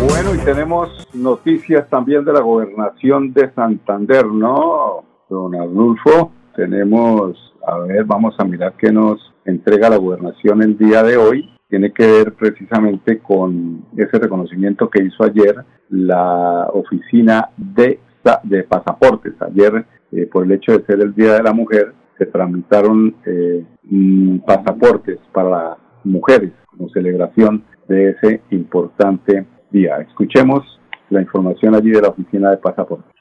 Bueno, 0.08 0.34
y 0.36 0.38
tenemos 0.44 1.08
noticias 1.12 1.90
también 1.90 2.24
de 2.24 2.34
la 2.34 2.40
gobernación 2.40 3.32
de 3.32 3.52
Santander, 3.52 4.26
¿no? 4.26 5.02
Don 5.28 5.56
Arnulfo, 5.56 6.30
tenemos, 6.54 7.36
a 7.66 7.78
ver, 7.78 8.04
vamos 8.04 8.36
a 8.38 8.44
mirar 8.44 8.74
qué 8.78 8.92
nos 8.92 9.18
entrega 9.44 9.90
la 9.90 9.96
gobernación 9.96 10.62
el 10.62 10.78
día 10.78 11.02
de 11.02 11.16
hoy 11.16 11.53
tiene 11.68 11.92
que 11.92 12.06
ver 12.06 12.32
precisamente 12.34 13.18
con 13.18 13.86
ese 13.96 14.18
reconocimiento 14.18 14.88
que 14.88 15.02
hizo 15.02 15.24
ayer 15.24 15.56
la 15.90 16.68
oficina 16.72 17.50
de, 17.56 18.00
de 18.44 18.62
pasaportes. 18.64 19.34
Ayer, 19.40 19.84
eh, 20.12 20.26
por 20.26 20.44
el 20.44 20.52
hecho 20.52 20.72
de 20.72 20.84
ser 20.84 21.00
el 21.00 21.14
Día 21.14 21.34
de 21.34 21.42
la 21.42 21.52
Mujer, 21.52 21.92
se 22.18 22.26
tramitaron 22.26 23.16
eh, 23.26 23.64
mm, 23.82 24.38
pasaportes 24.38 25.18
para 25.32 25.76
mujeres 26.04 26.52
como 26.66 26.88
celebración 26.90 27.64
de 27.88 28.10
ese 28.10 28.40
importante 28.50 29.46
día. 29.70 29.96
Escuchemos 29.98 30.62
la 31.10 31.20
información 31.20 31.74
allí 31.74 31.90
de 31.90 32.02
la 32.02 32.08
oficina 32.08 32.50
de 32.50 32.56
pasaportes. 32.56 33.14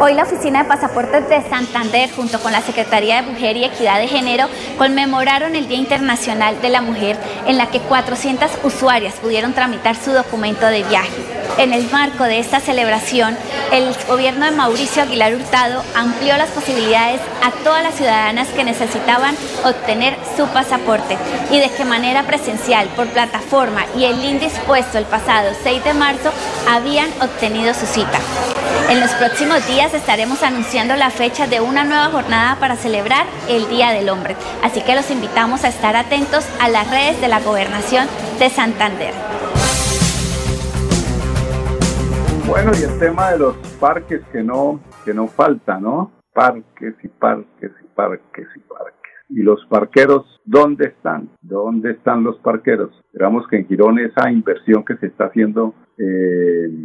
Hoy 0.00 0.14
la 0.14 0.22
Oficina 0.22 0.62
de 0.62 0.68
Pasaportes 0.68 1.28
de 1.28 1.42
Santander 1.42 2.08
junto 2.16 2.38
con 2.40 2.52
la 2.52 2.62
Secretaría 2.62 3.20
de 3.20 3.30
Mujer 3.30 3.56
y 3.56 3.64
Equidad 3.64 3.98
de 3.98 4.08
Género 4.08 4.46
conmemoraron 4.78 5.56
el 5.56 5.68
Día 5.68 5.76
Internacional 5.76 6.58
de 6.62 6.70
la 6.70 6.80
Mujer 6.80 7.18
en 7.46 7.58
la 7.58 7.70
que 7.70 7.80
400 7.80 8.60
usuarias 8.64 9.16
pudieron 9.16 9.52
tramitar 9.52 9.96
su 9.96 10.12
documento 10.12 10.64
de 10.66 10.84
viaje. 10.84 11.29
En 11.58 11.72
el 11.72 11.90
marco 11.90 12.24
de 12.24 12.38
esta 12.38 12.60
celebración, 12.60 13.36
el 13.72 13.94
gobierno 14.08 14.46
de 14.46 14.52
Mauricio 14.52 15.02
Aguilar 15.02 15.34
Hurtado 15.34 15.82
amplió 15.94 16.36
las 16.36 16.50
posibilidades 16.50 17.20
a 17.42 17.50
todas 17.62 17.82
las 17.82 17.94
ciudadanas 17.94 18.48
que 18.48 18.64
necesitaban 18.64 19.36
obtener 19.64 20.16
su 20.36 20.46
pasaporte 20.48 21.18
y 21.50 21.58
de 21.58 21.70
qué 21.70 21.84
manera 21.84 22.22
presencial, 22.22 22.88
por 22.96 23.08
plataforma 23.08 23.84
y 23.96 24.04
el 24.04 24.20
link 24.22 24.40
dispuesto 24.40 24.98
el 24.98 25.04
pasado 25.04 25.50
6 25.62 25.84
de 25.84 25.94
marzo 25.94 26.32
habían 26.68 27.10
obtenido 27.20 27.74
su 27.74 27.86
cita. 27.86 28.18
En 28.88 29.00
los 29.00 29.10
próximos 29.12 29.66
días 29.66 29.92
estaremos 29.94 30.42
anunciando 30.42 30.96
la 30.96 31.10
fecha 31.10 31.46
de 31.46 31.60
una 31.60 31.84
nueva 31.84 32.06
jornada 32.06 32.56
para 32.58 32.76
celebrar 32.76 33.26
el 33.48 33.68
Día 33.68 33.90
del 33.90 34.08
Hombre, 34.08 34.36
así 34.62 34.80
que 34.80 34.94
los 34.94 35.10
invitamos 35.10 35.64
a 35.64 35.68
estar 35.68 35.94
atentos 35.94 36.44
a 36.58 36.68
las 36.68 36.88
redes 36.90 37.20
de 37.20 37.28
la 37.28 37.40
Gobernación 37.40 38.08
de 38.38 38.50
Santander. 38.50 39.14
Bueno, 42.50 42.72
y 42.74 42.82
el 42.82 42.98
tema 42.98 43.30
de 43.30 43.38
los 43.38 43.56
parques 43.78 44.22
que 44.32 44.42
no, 44.42 44.80
que 45.04 45.14
no 45.14 45.28
falta, 45.28 45.78
¿no? 45.78 46.10
Parques 46.34 46.96
y 47.00 47.06
parques 47.06 47.70
y 47.80 47.86
parques 47.94 48.48
y 48.56 48.58
parques. 48.58 49.12
¿Y 49.28 49.42
los 49.42 49.64
parqueros 49.66 50.26
dónde 50.44 50.86
están? 50.86 51.28
¿Dónde 51.42 51.92
están 51.92 52.24
los 52.24 52.36
parqueros? 52.38 52.90
Esperamos 53.06 53.46
que 53.46 53.58
en 53.58 53.68
Girón 53.68 54.00
esa 54.00 54.32
inversión 54.32 54.84
que 54.84 54.96
se 54.96 55.06
está 55.06 55.26
haciendo 55.26 55.74
eh, 55.96 56.84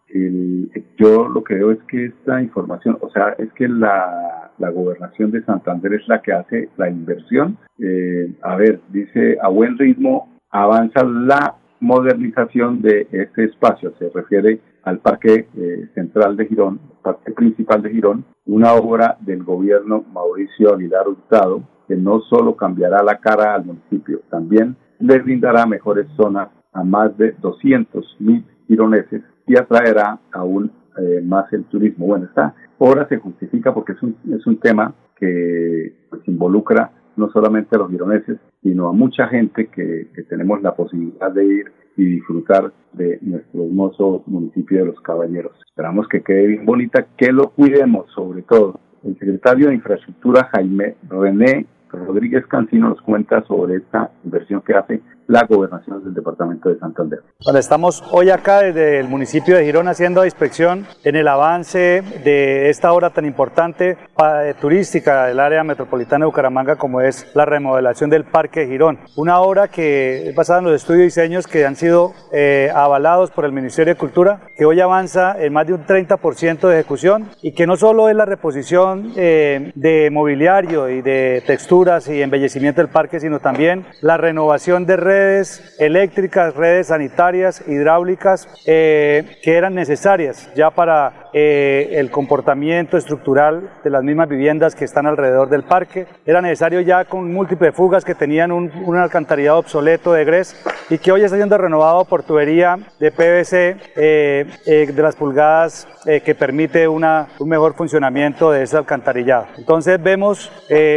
yo 0.97 1.27
lo 1.27 1.43
que 1.43 1.55
veo 1.55 1.71
es 1.71 1.79
que 1.87 2.05
esta 2.05 2.41
información, 2.41 2.97
o 3.01 3.09
sea, 3.09 3.35
es 3.37 3.51
que 3.53 3.67
la, 3.67 4.51
gobernación 4.57 5.31
de 5.31 5.43
Santander 5.43 5.93
es 5.93 6.07
la 6.07 6.21
que 6.21 6.33
hace 6.33 6.69
la 6.77 6.89
inversión. 6.89 7.57
Eh, 7.79 8.33
a 8.41 8.55
ver, 8.55 8.81
dice, 8.89 9.37
a 9.41 9.49
buen 9.49 9.77
ritmo 9.77 10.29
avanza 10.49 11.03
la 11.03 11.55
modernización 11.79 12.81
de 12.81 13.07
este 13.11 13.45
espacio. 13.45 13.93
Se 13.99 14.09
refiere 14.09 14.59
al 14.85 14.99
Parque 14.99 15.47
eh, 15.57 15.89
Central 15.93 16.37
de 16.37 16.45
Girón, 16.45 16.79
Parque 17.01 17.31
Principal 17.31 17.81
de 17.81 17.89
Girón, 17.89 18.23
una 18.45 18.73
obra 18.73 19.17
del 19.19 19.43
gobierno 19.43 20.05
Mauricio 20.13 20.73
Aguilar 20.73 21.07
Hurtado 21.07 21.63
que 21.87 21.95
no 21.95 22.21
solo 22.21 22.55
cambiará 22.55 23.03
la 23.03 23.19
cara 23.19 23.55
al 23.55 23.65
municipio, 23.65 24.21
también 24.29 24.75
le 24.99 25.19
brindará 25.19 25.65
mejores 25.65 26.07
zonas 26.15 26.49
a 26.73 26.83
más 26.83 27.17
de 27.17 27.33
200 27.41 28.17
mil 28.19 28.43
gironeses 28.67 29.21
y 29.47 29.57
atraerá 29.57 30.19
aún 30.31 30.71
eh, 30.97 31.21
más 31.23 31.51
el 31.53 31.65
turismo. 31.65 32.07
Bueno, 32.07 32.25
esta 32.25 32.55
obra 32.77 33.07
se 33.07 33.17
justifica 33.17 33.73
porque 33.73 33.93
es 33.93 34.01
un, 34.01 34.15
es 34.31 34.45
un 34.47 34.59
tema 34.59 34.93
que 35.17 35.93
pues, 36.09 36.21
involucra 36.27 36.91
no 37.15 37.29
solamente 37.31 37.75
a 37.75 37.79
los 37.79 37.91
gironeses, 37.91 38.37
sino 38.61 38.89
a 38.89 38.93
mucha 38.93 39.27
gente 39.27 39.67
que, 39.67 40.09
que 40.13 40.23
tenemos 40.23 40.61
la 40.61 40.75
posibilidad 40.75 41.31
de 41.31 41.45
ir 41.45 41.71
y 41.97 42.05
disfrutar 42.05 42.71
de 42.93 43.19
nuestro 43.21 43.65
hermoso 43.65 44.23
municipio 44.27 44.79
de 44.79 44.85
Los 44.85 45.01
Caballeros. 45.01 45.53
Esperamos 45.65 46.07
que 46.07 46.21
quede 46.21 46.47
bien 46.47 46.65
bonita, 46.65 47.05
que 47.17 47.31
lo 47.31 47.49
cuidemos 47.49 48.09
sobre 48.11 48.41
todo. 48.43 48.79
El 49.03 49.17
secretario 49.19 49.67
de 49.67 49.75
Infraestructura, 49.75 50.49
Jaime 50.51 50.95
René 51.09 51.65
Rodríguez 51.91 52.45
Cancino, 52.47 52.89
nos 52.89 53.01
cuenta 53.01 53.43
sobre 53.43 53.77
esta 53.77 54.11
inversión 54.23 54.61
que 54.61 54.73
hace 54.73 55.01
la 55.27 55.43
gobernación 55.45 56.03
del 56.03 56.13
departamento 56.13 56.69
de 56.69 56.77
Santander. 56.77 57.19
Bueno, 57.43 57.59
estamos 57.59 58.03
hoy 58.11 58.29
acá 58.29 58.61
desde 58.61 58.99
el 58.99 59.07
municipio 59.07 59.55
de 59.55 59.65
Girón 59.65 59.87
haciendo 59.87 60.23
inspección 60.23 60.85
en 61.03 61.15
el 61.15 61.27
avance 61.27 62.03
de 62.23 62.69
esta 62.69 62.93
obra 62.93 63.09
tan 63.09 63.25
importante 63.25 63.97
para, 64.15 64.53
turística 64.53 65.25
del 65.25 65.39
área 65.39 65.63
metropolitana 65.63 66.23
de 66.23 66.27
Bucaramanga 66.27 66.75
como 66.75 67.01
es 67.01 67.27
la 67.33 67.45
remodelación 67.45 68.09
del 68.09 68.25
Parque 68.25 68.61
de 68.61 68.67
Girón. 68.67 68.99
Una 69.15 69.39
obra 69.39 69.67
que 69.67 70.29
es 70.29 70.35
basada 70.35 70.59
en 70.59 70.65
los 70.65 70.75
estudios 70.75 71.01
y 71.01 71.05
diseños 71.05 71.47
que 71.47 71.65
han 71.65 71.75
sido 71.75 72.13
eh, 72.31 72.71
avalados 72.73 73.31
por 73.31 73.45
el 73.45 73.51
Ministerio 73.51 73.93
de 73.93 73.99
Cultura, 73.99 74.41
que 74.55 74.65
hoy 74.65 74.79
avanza 74.79 75.35
en 75.39 75.53
más 75.53 75.65
de 75.65 75.73
un 75.73 75.85
30% 75.85 76.67
de 76.67 76.73
ejecución 76.79 77.29
y 77.41 77.53
que 77.53 77.65
no 77.65 77.77
solo 77.77 78.09
es 78.09 78.15
la 78.15 78.25
reposición 78.25 79.13
eh, 79.15 79.71
de 79.75 80.09
mobiliario 80.11 80.89
y 80.89 81.01
de 81.01 81.43
texturas 81.47 82.07
y 82.07 82.21
embellecimiento 82.21 82.81
del 82.81 82.89
parque, 82.89 83.19
sino 83.19 83.39
también 83.39 83.85
la 84.01 84.17
renovación 84.17 84.85
de 84.85 84.97
redes 84.97 85.14
redes 85.15 85.75
eléctricas, 85.79 86.55
redes 86.55 86.87
sanitarias, 86.87 87.63
hidráulicas, 87.67 88.49
eh, 88.65 89.39
que 89.41 89.53
eran 89.55 89.73
necesarias 89.73 90.49
ya 90.55 90.71
para 90.71 91.24
eh, 91.37 91.99
el 91.99 92.11
comportamiento 92.11 92.95
estructural 92.95 93.69
de 93.83 93.89
las 93.89 94.01
mismas 94.05 94.29
viviendas 94.29 94.73
que 94.73 94.85
están 94.85 95.05
alrededor 95.05 95.49
del 95.49 95.63
parque. 95.63 96.07
Era 96.25 96.41
necesario 96.41 96.79
ya 96.79 97.03
con 97.03 97.29
múltiples 97.33 97.75
fugas 97.75 98.05
que 98.05 98.15
tenían 98.15 98.53
un, 98.53 98.95
alcantarillado 98.95 99.57
obsoleto 99.57 100.13
de 100.13 100.23
grés 100.23 100.55
y 100.89 100.97
que 100.97 101.11
hoy 101.11 101.25
está 101.25 101.35
siendo 101.35 101.57
renovado 101.57 102.05
por 102.05 102.23
tubería 102.23 102.79
de 103.01 103.11
PVC 103.11 103.75
eh, 103.97 104.45
eh, 104.65 104.89
de 104.93 105.01
las 105.01 105.17
pulgadas 105.17 105.89
que 106.05 106.35
permite 106.35 106.87
una, 106.87 107.29
un 107.39 107.49
mejor 107.49 107.73
funcionamiento 107.73 108.51
de 108.51 108.61
ese 108.61 108.77
alcantarillado. 108.77 109.47
Entonces 109.57 109.99
vemos 110.01 110.51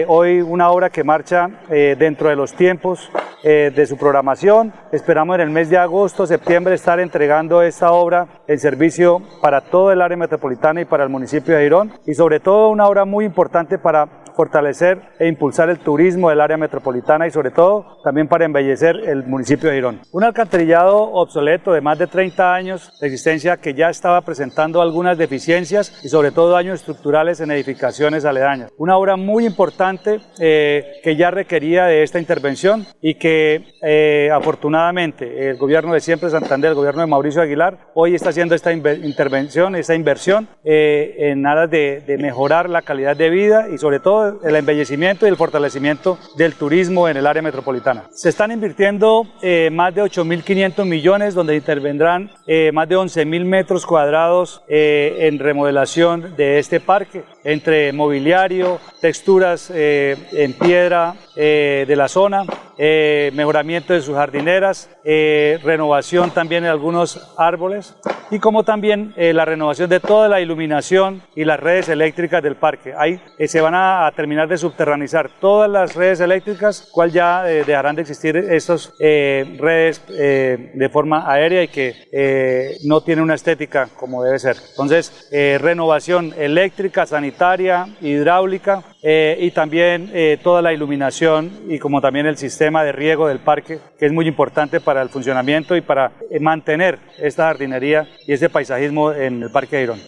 hoy 0.06 0.42
una 0.42 0.68
obra 0.68 0.90
que 0.90 1.02
marcha 1.02 1.48
dentro 1.66 2.28
de 2.28 2.36
los 2.36 2.52
tiempos 2.52 3.10
de 3.42 3.86
su 3.86 3.96
programación. 3.96 4.70
Esperamos 4.92 5.36
en 5.36 5.40
el 5.40 5.48
mes 5.48 5.70
de 5.70 5.78
agosto, 5.78 6.26
septiembre 6.26 6.74
estar 6.74 7.00
entregando 7.00 7.62
esta 7.62 7.90
obra 7.92 8.26
en 8.46 8.58
servicio 8.58 9.22
para 9.40 9.62
todo 9.62 9.92
el 9.92 10.02
área 10.02 10.18
metropolitana 10.18 10.27
y 10.36 10.84
para 10.84 11.04
el 11.04 11.10
municipio 11.10 11.56
de 11.56 11.62
Girón 11.62 11.92
y 12.04 12.14
sobre 12.14 12.40
todo 12.40 12.68
una 12.68 12.86
obra 12.86 13.04
muy 13.04 13.24
importante 13.24 13.78
para 13.78 14.06
fortalecer 14.38 15.00
e 15.18 15.26
impulsar 15.26 15.68
el 15.68 15.80
turismo 15.80 16.30
del 16.30 16.40
área 16.40 16.56
metropolitana 16.56 17.26
y 17.26 17.32
sobre 17.32 17.50
todo 17.50 17.98
también 18.04 18.28
para 18.28 18.44
embellecer 18.44 18.94
el 18.94 19.24
municipio 19.24 19.68
de 19.68 19.74
Girón. 19.74 20.00
Un 20.12 20.22
alcantarillado 20.22 20.96
obsoleto 20.96 21.72
de 21.72 21.80
más 21.80 21.98
de 21.98 22.06
30 22.06 22.54
años 22.54 23.00
de 23.00 23.08
existencia 23.08 23.56
que 23.56 23.74
ya 23.74 23.90
estaba 23.90 24.20
presentando 24.20 24.80
algunas 24.80 25.18
deficiencias 25.18 26.04
y 26.04 26.08
sobre 26.08 26.30
todo 26.30 26.52
daños 26.52 26.78
estructurales 26.78 27.40
en 27.40 27.50
edificaciones 27.50 28.24
aledañas. 28.24 28.70
Una 28.78 28.96
obra 28.96 29.16
muy 29.16 29.44
importante 29.44 30.20
eh, 30.38 31.00
que 31.02 31.16
ya 31.16 31.32
requería 31.32 31.86
de 31.86 32.04
esta 32.04 32.20
intervención 32.20 32.86
y 33.02 33.16
que 33.16 33.64
eh, 33.82 34.30
afortunadamente 34.32 35.50
el 35.50 35.56
gobierno 35.56 35.94
de 35.94 36.00
siempre 36.00 36.30
Santander, 36.30 36.70
el 36.70 36.76
gobierno 36.76 37.00
de 37.00 37.08
Mauricio 37.08 37.42
Aguilar, 37.42 37.88
hoy 37.94 38.14
está 38.14 38.28
haciendo 38.28 38.54
esta 38.54 38.72
intervención, 38.72 39.74
esta 39.74 39.96
inversión 39.96 40.46
eh, 40.62 41.32
en 41.32 41.44
aras 41.44 41.68
de, 41.68 42.04
de 42.06 42.18
mejorar 42.18 42.70
la 42.70 42.82
calidad 42.82 43.16
de 43.16 43.30
vida 43.30 43.66
y 43.68 43.78
sobre 43.78 43.98
todo 43.98 44.27
el 44.42 44.56
embellecimiento 44.56 45.26
y 45.26 45.28
el 45.28 45.36
fortalecimiento 45.36 46.18
del 46.36 46.54
turismo 46.54 47.08
en 47.08 47.16
el 47.16 47.26
área 47.26 47.42
metropolitana. 47.42 48.04
Se 48.10 48.28
están 48.28 48.50
invirtiendo 48.50 49.26
eh, 49.42 49.70
más 49.72 49.94
de 49.94 50.02
8.500 50.02 50.84
millones, 50.84 51.34
donde 51.34 51.56
intervendrán 51.56 52.30
eh, 52.46 52.70
más 52.72 52.88
de 52.88 52.96
11.000 52.96 53.44
metros 53.44 53.86
cuadrados 53.86 54.62
eh, 54.68 55.16
en 55.20 55.38
remodelación 55.38 56.34
de 56.36 56.58
este 56.58 56.80
parque, 56.80 57.24
entre 57.44 57.92
mobiliario, 57.92 58.80
texturas 59.00 59.70
en 59.70 60.52
piedra 60.54 61.14
de 61.34 61.94
la 61.96 62.08
zona, 62.08 62.44
mejoramiento 62.78 63.92
de 63.92 64.00
sus 64.00 64.14
jardineras, 64.14 64.90
renovación 65.04 66.30
también 66.30 66.62
de 66.62 66.68
algunos 66.68 67.34
árboles 67.36 67.96
y 68.30 68.38
como 68.38 68.64
también 68.64 69.14
la 69.16 69.44
renovación 69.44 69.90
de 69.90 70.00
toda 70.00 70.28
la 70.28 70.40
iluminación 70.40 71.22
y 71.34 71.44
las 71.44 71.58
redes 71.58 71.88
eléctricas 71.88 72.42
del 72.42 72.56
parque. 72.56 72.94
Ahí 72.96 73.20
se 73.46 73.60
van 73.60 73.74
a 73.74 74.10
terminar 74.14 74.48
de 74.48 74.58
subterranizar 74.58 75.30
todas 75.40 75.70
las 75.70 75.94
redes 75.94 76.20
eléctricas, 76.20 76.88
cual 76.92 77.10
ya 77.10 77.50
eh, 77.50 77.64
dejarán 77.64 77.96
de 77.96 78.02
existir 78.02 78.36
estas 78.36 78.92
eh, 79.00 79.56
redes 79.58 80.02
eh, 80.10 80.72
de 80.74 80.88
forma 80.88 81.30
aérea 81.30 81.62
y 81.62 81.68
que 81.68 82.78
no 82.84 83.00
tienen 83.02 83.24
una 83.24 83.34
estética 83.34 83.88
como 83.96 84.22
debe 84.22 84.38
ser. 84.38 84.56
Entonces, 84.70 85.28
renovación 85.30 86.34
eléctrica, 86.36 87.06
sanitaria, 87.06 87.86
hidráulica 88.00 88.82
y 89.02 89.50
también 89.52 90.12
toda 90.42 90.62
la 90.62 90.72
iluminación 90.72 91.50
y 91.68 91.78
como 91.78 92.00
también 92.00 92.26
el 92.26 92.36
sistema 92.36 92.67
de 92.68 92.92
riego 92.92 93.28
del 93.28 93.38
parque, 93.38 93.78
que 93.98 94.06
es 94.06 94.12
muy 94.12 94.26
importante 94.28 94.80
para 94.80 95.02
el 95.02 95.08
funcionamiento 95.08 95.76
y 95.76 95.80
para 95.80 96.12
mantener 96.40 96.98
esta 97.18 97.44
jardinería 97.44 98.06
y 98.26 98.32
este 98.32 98.48
paisajismo 98.48 99.12
en 99.12 99.42
el 99.42 99.50
Parque 99.50 99.76
de 99.76 99.82
Irón. 99.82 99.98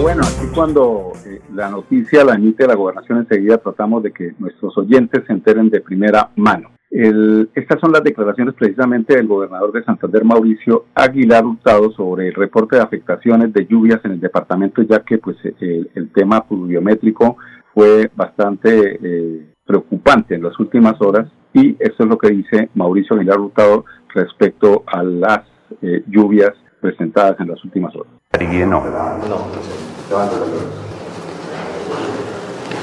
Bueno, 0.00 0.22
aquí 0.22 0.46
cuando 0.54 1.12
eh, 1.26 1.40
la 1.52 1.68
noticia 1.68 2.24
la 2.24 2.34
emite 2.34 2.68
la 2.68 2.76
gobernación 2.76 3.18
enseguida 3.18 3.58
tratamos 3.58 4.04
de 4.04 4.12
que 4.12 4.32
nuestros 4.38 4.78
oyentes 4.78 5.24
se 5.26 5.32
enteren 5.32 5.70
de 5.70 5.80
primera 5.80 6.30
mano. 6.36 6.70
estas 6.90 7.80
son 7.80 7.90
las 7.90 8.04
declaraciones 8.04 8.54
precisamente 8.54 9.16
del 9.16 9.26
gobernador 9.26 9.72
de 9.72 9.82
Santander, 9.82 10.24
Mauricio 10.24 10.86
Aguilar 10.94 11.44
Hurtado, 11.44 11.90
sobre 11.92 12.28
el 12.28 12.34
reporte 12.34 12.76
de 12.76 12.82
afectaciones 12.82 13.52
de 13.52 13.66
lluvias 13.66 14.00
en 14.04 14.12
el 14.12 14.20
departamento, 14.20 14.82
ya 14.82 15.00
que 15.00 15.18
pues 15.18 15.36
el, 15.42 16.10
tema 16.14 16.46
pluviométrico 16.46 17.36
fue 17.74 18.08
bastante 18.14 18.98
eh, 19.02 19.54
preocupante 19.68 20.34
en 20.34 20.42
las 20.42 20.58
últimas 20.58 21.00
horas 21.00 21.28
y 21.52 21.76
eso 21.78 22.02
es 22.02 22.06
lo 22.06 22.16
que 22.16 22.30
dice 22.30 22.70
Mauricio 22.74 23.16
Aguilar 23.16 23.38
Hurtado 23.38 23.84
respecto 24.14 24.82
a 24.86 25.02
las 25.02 25.40
eh, 25.82 26.02
lluvias 26.08 26.52
presentadas 26.80 27.38
en 27.40 27.48
las 27.48 27.62
últimas 27.62 27.94
horas. 27.94 28.12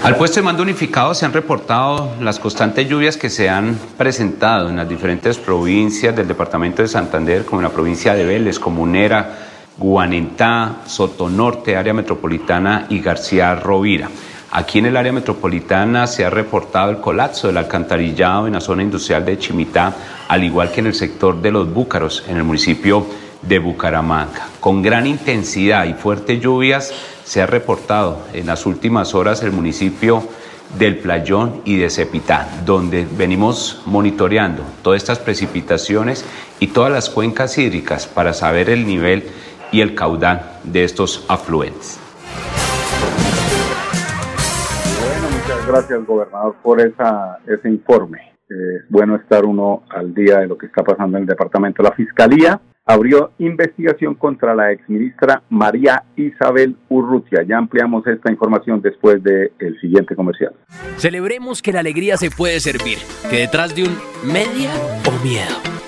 Al 0.03 0.15
puesto 0.17 0.39
de 0.39 0.43
mando 0.43 0.61
unificado 0.61 1.15
se 1.15 1.25
han 1.25 1.33
reportado 1.33 2.11
las 2.21 2.37
constantes 2.37 2.87
lluvias 2.87 3.17
que 3.17 3.31
se 3.31 3.49
han 3.49 3.75
presentado 3.97 4.69
en 4.69 4.75
las 4.75 4.87
diferentes 4.87 5.39
provincias 5.39 6.15
del 6.15 6.27
departamento 6.27 6.83
de 6.83 6.87
Santander, 6.87 7.43
como 7.45 7.61
en 7.61 7.63
la 7.63 7.73
provincia 7.73 8.13
de 8.13 8.23
Vélez, 8.23 8.59
Comunera, 8.59 9.39
Guanentá, 9.77 10.81
Sotonorte, 10.85 11.75
área 11.75 11.93
metropolitana 11.93 12.85
y 12.89 12.99
García 12.99 13.55
Rovira. 13.55 14.09
Aquí 14.57 14.79
en 14.79 14.85
el 14.85 14.95
área 14.95 15.11
metropolitana 15.11 16.07
se 16.07 16.23
ha 16.23 16.29
reportado 16.29 16.89
el 16.89 17.01
colapso 17.01 17.47
del 17.47 17.57
alcantarillado 17.57 18.47
en 18.47 18.53
la 18.53 18.61
zona 18.61 18.83
industrial 18.83 19.25
de 19.25 19.37
Chimitá, 19.37 19.93
al 20.29 20.45
igual 20.45 20.71
que 20.71 20.79
en 20.79 20.87
el 20.87 20.93
sector 20.93 21.41
de 21.41 21.51
los 21.51 21.73
Búcaros, 21.73 22.23
en 22.29 22.37
el 22.37 22.45
municipio 22.45 23.05
de 23.41 23.59
Bucaramanga. 23.59 24.47
Con 24.61 24.81
gran 24.81 25.07
intensidad 25.07 25.83
y 25.83 25.93
fuertes 25.93 26.39
lluvias 26.39 26.93
se 27.25 27.41
ha 27.41 27.47
reportado 27.47 28.19
en 28.31 28.45
las 28.45 28.65
últimas 28.65 29.13
horas 29.13 29.43
el 29.43 29.51
municipio 29.51 30.25
del 30.79 30.99
Playón 30.99 31.61
y 31.65 31.75
de 31.75 31.89
Cepitá, 31.89 32.47
donde 32.65 33.05
venimos 33.11 33.81
monitoreando 33.85 34.63
todas 34.81 35.01
estas 35.01 35.19
precipitaciones 35.19 36.23
y 36.61 36.67
todas 36.67 36.93
las 36.93 37.09
cuencas 37.09 37.57
hídricas 37.57 38.07
para 38.07 38.33
saber 38.33 38.69
el 38.69 38.87
nivel 38.87 39.29
y 39.73 39.81
el 39.81 39.95
caudal 39.95 40.59
de 40.63 40.85
estos 40.85 41.25
afluentes. 41.27 41.99
Muchas 45.45 45.67
gracias, 45.67 46.05
gobernador, 46.07 46.55
por 46.63 46.81
esa, 46.81 47.37
ese 47.45 47.69
informe. 47.69 48.17
Es 48.49 48.89
bueno 48.89 49.15
estar 49.15 49.45
uno 49.45 49.83
al 49.91 50.11
día 50.11 50.39
de 50.39 50.47
lo 50.47 50.57
que 50.57 50.65
está 50.65 50.83
pasando 50.83 51.17
en 51.17 51.23
el 51.23 51.29
departamento. 51.29 51.83
La 51.83 51.91
Fiscalía 51.91 52.59
abrió 52.83 53.31
investigación 53.37 54.15
contra 54.15 54.55
la 54.55 54.71
exministra 54.71 55.43
María 55.49 56.03
Isabel 56.15 56.75
Urrutia. 56.89 57.43
Ya 57.47 57.59
ampliamos 57.59 58.07
esta 58.07 58.31
información 58.31 58.81
después 58.81 59.21
del 59.21 59.79
siguiente 59.81 60.15
comercial. 60.15 60.53
Celebremos 60.97 61.61
que 61.61 61.73
la 61.73 61.81
alegría 61.81 62.17
se 62.17 62.31
puede 62.31 62.59
servir, 62.59 62.97
que 63.29 63.41
detrás 63.41 63.75
de 63.75 63.83
un 63.83 63.95
media 64.23 64.71
o 65.07 65.23
miedo 65.23 65.74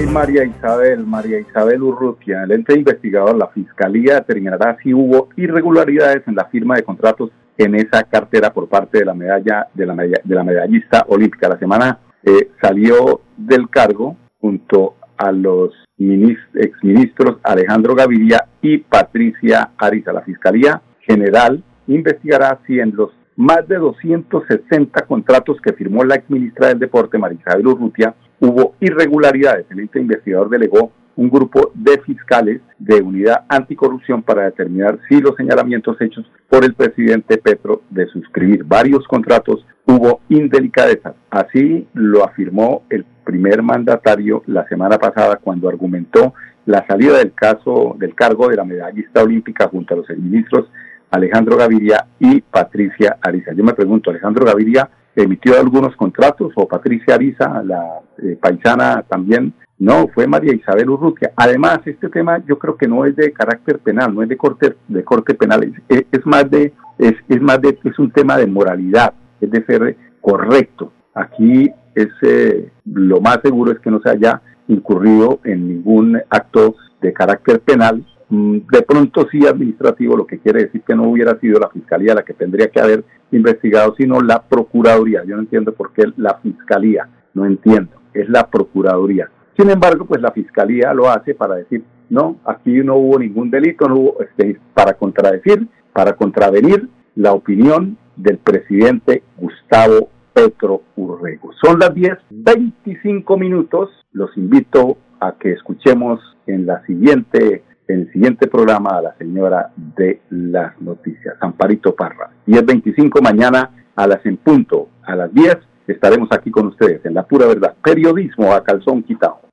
María 0.00 0.42
Isabel, 0.44 1.04
María 1.04 1.38
Isabel 1.38 1.82
Urrutia, 1.82 2.44
el 2.44 2.52
ente 2.52 2.74
investigador, 2.74 3.36
la 3.36 3.48
Fiscalía 3.48 4.14
determinará 4.14 4.78
si 4.82 4.94
hubo 4.94 5.28
irregularidades 5.36 6.26
en 6.26 6.34
la 6.34 6.46
firma 6.46 6.76
de 6.76 6.82
contratos 6.82 7.30
en 7.58 7.74
esa 7.74 8.02
cartera 8.04 8.54
por 8.54 8.68
parte 8.68 9.00
de 9.00 9.04
la 9.04 9.12
medalla 9.12 9.68
de 9.74 9.84
la, 9.84 9.94
de 9.94 10.34
la 10.34 10.44
medallista 10.44 11.04
olímpica. 11.08 11.50
La 11.50 11.58
semana 11.58 11.98
eh, 12.24 12.50
salió 12.60 13.20
del 13.36 13.68
cargo 13.68 14.16
junto 14.40 14.96
a 15.18 15.30
los 15.30 15.74
exministros 15.98 17.36
Alejandro 17.42 17.94
Gaviria 17.94 18.46
y 18.62 18.78
Patricia 18.78 19.72
Ariza. 19.76 20.14
La 20.14 20.22
Fiscalía 20.22 20.80
General 21.00 21.62
investigará 21.86 22.58
si 22.66 22.80
en 22.80 22.96
los 22.96 23.10
más 23.36 23.68
de 23.68 23.76
260 23.76 25.02
contratos 25.02 25.58
que 25.62 25.74
firmó 25.74 26.02
la 26.02 26.14
exministra 26.14 26.68
del 26.68 26.78
Deporte, 26.78 27.18
María 27.18 27.38
Isabel 27.38 27.66
Urrutia, 27.66 28.14
hubo 28.42 28.74
irregularidades. 28.80 29.66
El 29.70 29.80
ente 29.80 30.00
investigador 30.00 30.50
delegó 30.50 30.90
un 31.14 31.30
grupo 31.30 31.70
de 31.74 32.00
fiscales 32.00 32.60
de 32.78 33.00
unidad 33.00 33.44
anticorrupción 33.48 34.22
para 34.22 34.44
determinar 34.44 34.98
si 35.08 35.20
los 35.20 35.36
señalamientos 35.36 35.96
hechos 36.00 36.28
por 36.48 36.64
el 36.64 36.74
presidente 36.74 37.38
Petro 37.38 37.82
de 37.90 38.06
suscribir 38.06 38.64
varios 38.64 39.06
contratos 39.06 39.64
hubo 39.86 40.20
indelicadezas. 40.28 41.14
Así 41.30 41.86
lo 41.94 42.24
afirmó 42.24 42.82
el 42.90 43.04
primer 43.24 43.62
mandatario 43.62 44.42
la 44.46 44.66
semana 44.66 44.98
pasada 44.98 45.36
cuando 45.36 45.68
argumentó 45.68 46.34
la 46.66 46.84
salida 46.88 47.18
del 47.18 47.34
caso 47.34 47.94
del 47.98 48.14
cargo 48.16 48.48
de 48.48 48.56
la 48.56 48.64
medallista 48.64 49.22
olímpica 49.22 49.68
junto 49.68 49.94
a 49.94 49.98
los 49.98 50.08
ministros 50.10 50.66
Alejandro 51.12 51.56
Gaviria 51.56 52.06
y 52.18 52.40
Patricia 52.40 53.18
Ariza. 53.20 53.52
Yo 53.52 53.62
me 53.62 53.74
pregunto, 53.74 54.10
Alejandro 54.10 54.46
Gaviria 54.46 54.88
emitió 55.14 55.58
algunos 55.58 55.94
contratos 55.96 56.52
o 56.56 56.66
Patricia 56.66 57.14
Ariza, 57.14 57.62
la 57.62 58.00
eh, 58.22 58.36
paisana 58.40 59.02
también, 59.02 59.52
no, 59.78 60.06
fue 60.14 60.28
María 60.28 60.54
Isabel 60.54 60.90
Urrutia. 60.90 61.32
Además, 61.34 61.80
este 61.86 62.08
tema 62.08 62.40
yo 62.46 62.56
creo 62.58 62.76
que 62.76 62.86
no 62.86 63.04
es 63.04 63.16
de 63.16 63.32
carácter 63.32 63.80
penal, 63.80 64.14
no 64.14 64.22
es 64.22 64.28
de 64.28 64.36
corte, 64.36 64.76
de 64.86 65.02
corte 65.02 65.34
penal, 65.34 65.72
es, 65.88 66.26
más 66.26 66.48
de, 66.48 66.72
es, 66.98 67.14
es, 67.28 67.42
más 67.42 67.60
de, 67.60 67.76
es 67.82 67.98
un 67.98 68.12
tema 68.12 68.36
de 68.36 68.46
moralidad, 68.46 69.12
es 69.40 69.50
de 69.50 69.64
ser 69.64 69.96
correcto. 70.20 70.92
Aquí 71.14 71.68
es, 71.96 72.08
eh, 72.22 72.70
lo 72.84 73.20
más 73.20 73.40
seguro 73.42 73.72
es 73.72 73.80
que 73.80 73.90
no 73.90 74.00
se 74.00 74.10
haya 74.10 74.40
incurrido 74.68 75.40
en 75.42 75.66
ningún 75.66 76.20
acto 76.30 76.76
de 77.00 77.12
carácter 77.12 77.60
penal, 77.60 78.06
de 78.32 78.80
pronto 78.80 79.28
sí 79.30 79.46
administrativo, 79.46 80.16
lo 80.16 80.26
que 80.26 80.38
quiere 80.38 80.64
decir 80.64 80.80
que 80.82 80.94
no 80.94 81.10
hubiera 81.10 81.38
sido 81.38 81.60
la 81.60 81.68
fiscalía 81.68 82.14
la 82.14 82.22
que 82.22 82.32
tendría 82.32 82.68
que 82.68 82.80
haber 82.80 83.04
investigado, 83.30 83.94
sino 83.94 84.22
la 84.22 84.40
procuraduría. 84.40 85.22
Yo 85.24 85.36
no 85.36 85.42
entiendo 85.42 85.74
por 85.74 85.92
qué 85.92 86.04
la 86.16 86.38
fiscalía, 86.38 87.08
no 87.34 87.44
entiendo, 87.44 87.90
es 88.14 88.26
la 88.30 88.46
procuraduría. 88.48 89.28
Sin 89.54 89.68
embargo, 89.68 90.06
pues 90.06 90.22
la 90.22 90.30
fiscalía 90.30 90.94
lo 90.94 91.10
hace 91.10 91.34
para 91.34 91.56
decir, 91.56 91.84
no, 92.08 92.36
aquí 92.46 92.72
no 92.82 92.96
hubo 92.96 93.18
ningún 93.18 93.50
delito, 93.50 93.86
no 93.86 93.96
hubo, 93.96 94.20
este, 94.22 94.58
para 94.72 94.94
contradecir, 94.94 95.68
para 95.92 96.14
contravenir 96.14 96.88
la 97.14 97.34
opinión 97.34 97.98
del 98.16 98.38
presidente 98.38 99.24
Gustavo 99.36 100.08
Petro 100.32 100.80
Urrego. 100.96 101.50
Son 101.62 101.78
las 101.78 101.94
10, 101.94 102.12
25 102.30 103.36
minutos. 103.36 103.90
Los 104.12 104.34
invito 104.38 104.96
a 105.20 105.32
que 105.32 105.52
escuchemos 105.52 106.18
en 106.46 106.64
la 106.64 106.82
siguiente 106.86 107.62
en 107.92 108.00
el 108.00 108.12
siguiente 108.12 108.46
programa 108.46 108.96
a 108.96 109.02
la 109.02 109.14
señora 109.16 109.70
de 109.76 110.20
las 110.30 110.80
noticias, 110.80 111.36
Amparito 111.40 111.94
Parra. 111.94 112.30
10.25 112.46 113.20
mañana 113.20 113.70
a 113.94 114.06
las 114.06 114.24
en 114.24 114.38
punto, 114.38 114.88
a 115.02 115.14
las 115.14 115.32
10 115.32 115.58
estaremos 115.86 116.28
aquí 116.32 116.50
con 116.50 116.68
ustedes 116.68 117.04
en 117.04 117.14
La 117.14 117.24
Pura 117.24 117.46
Verdad, 117.46 117.74
periodismo 117.82 118.52
a 118.52 118.64
calzón 118.64 119.02
quitado. 119.02 119.40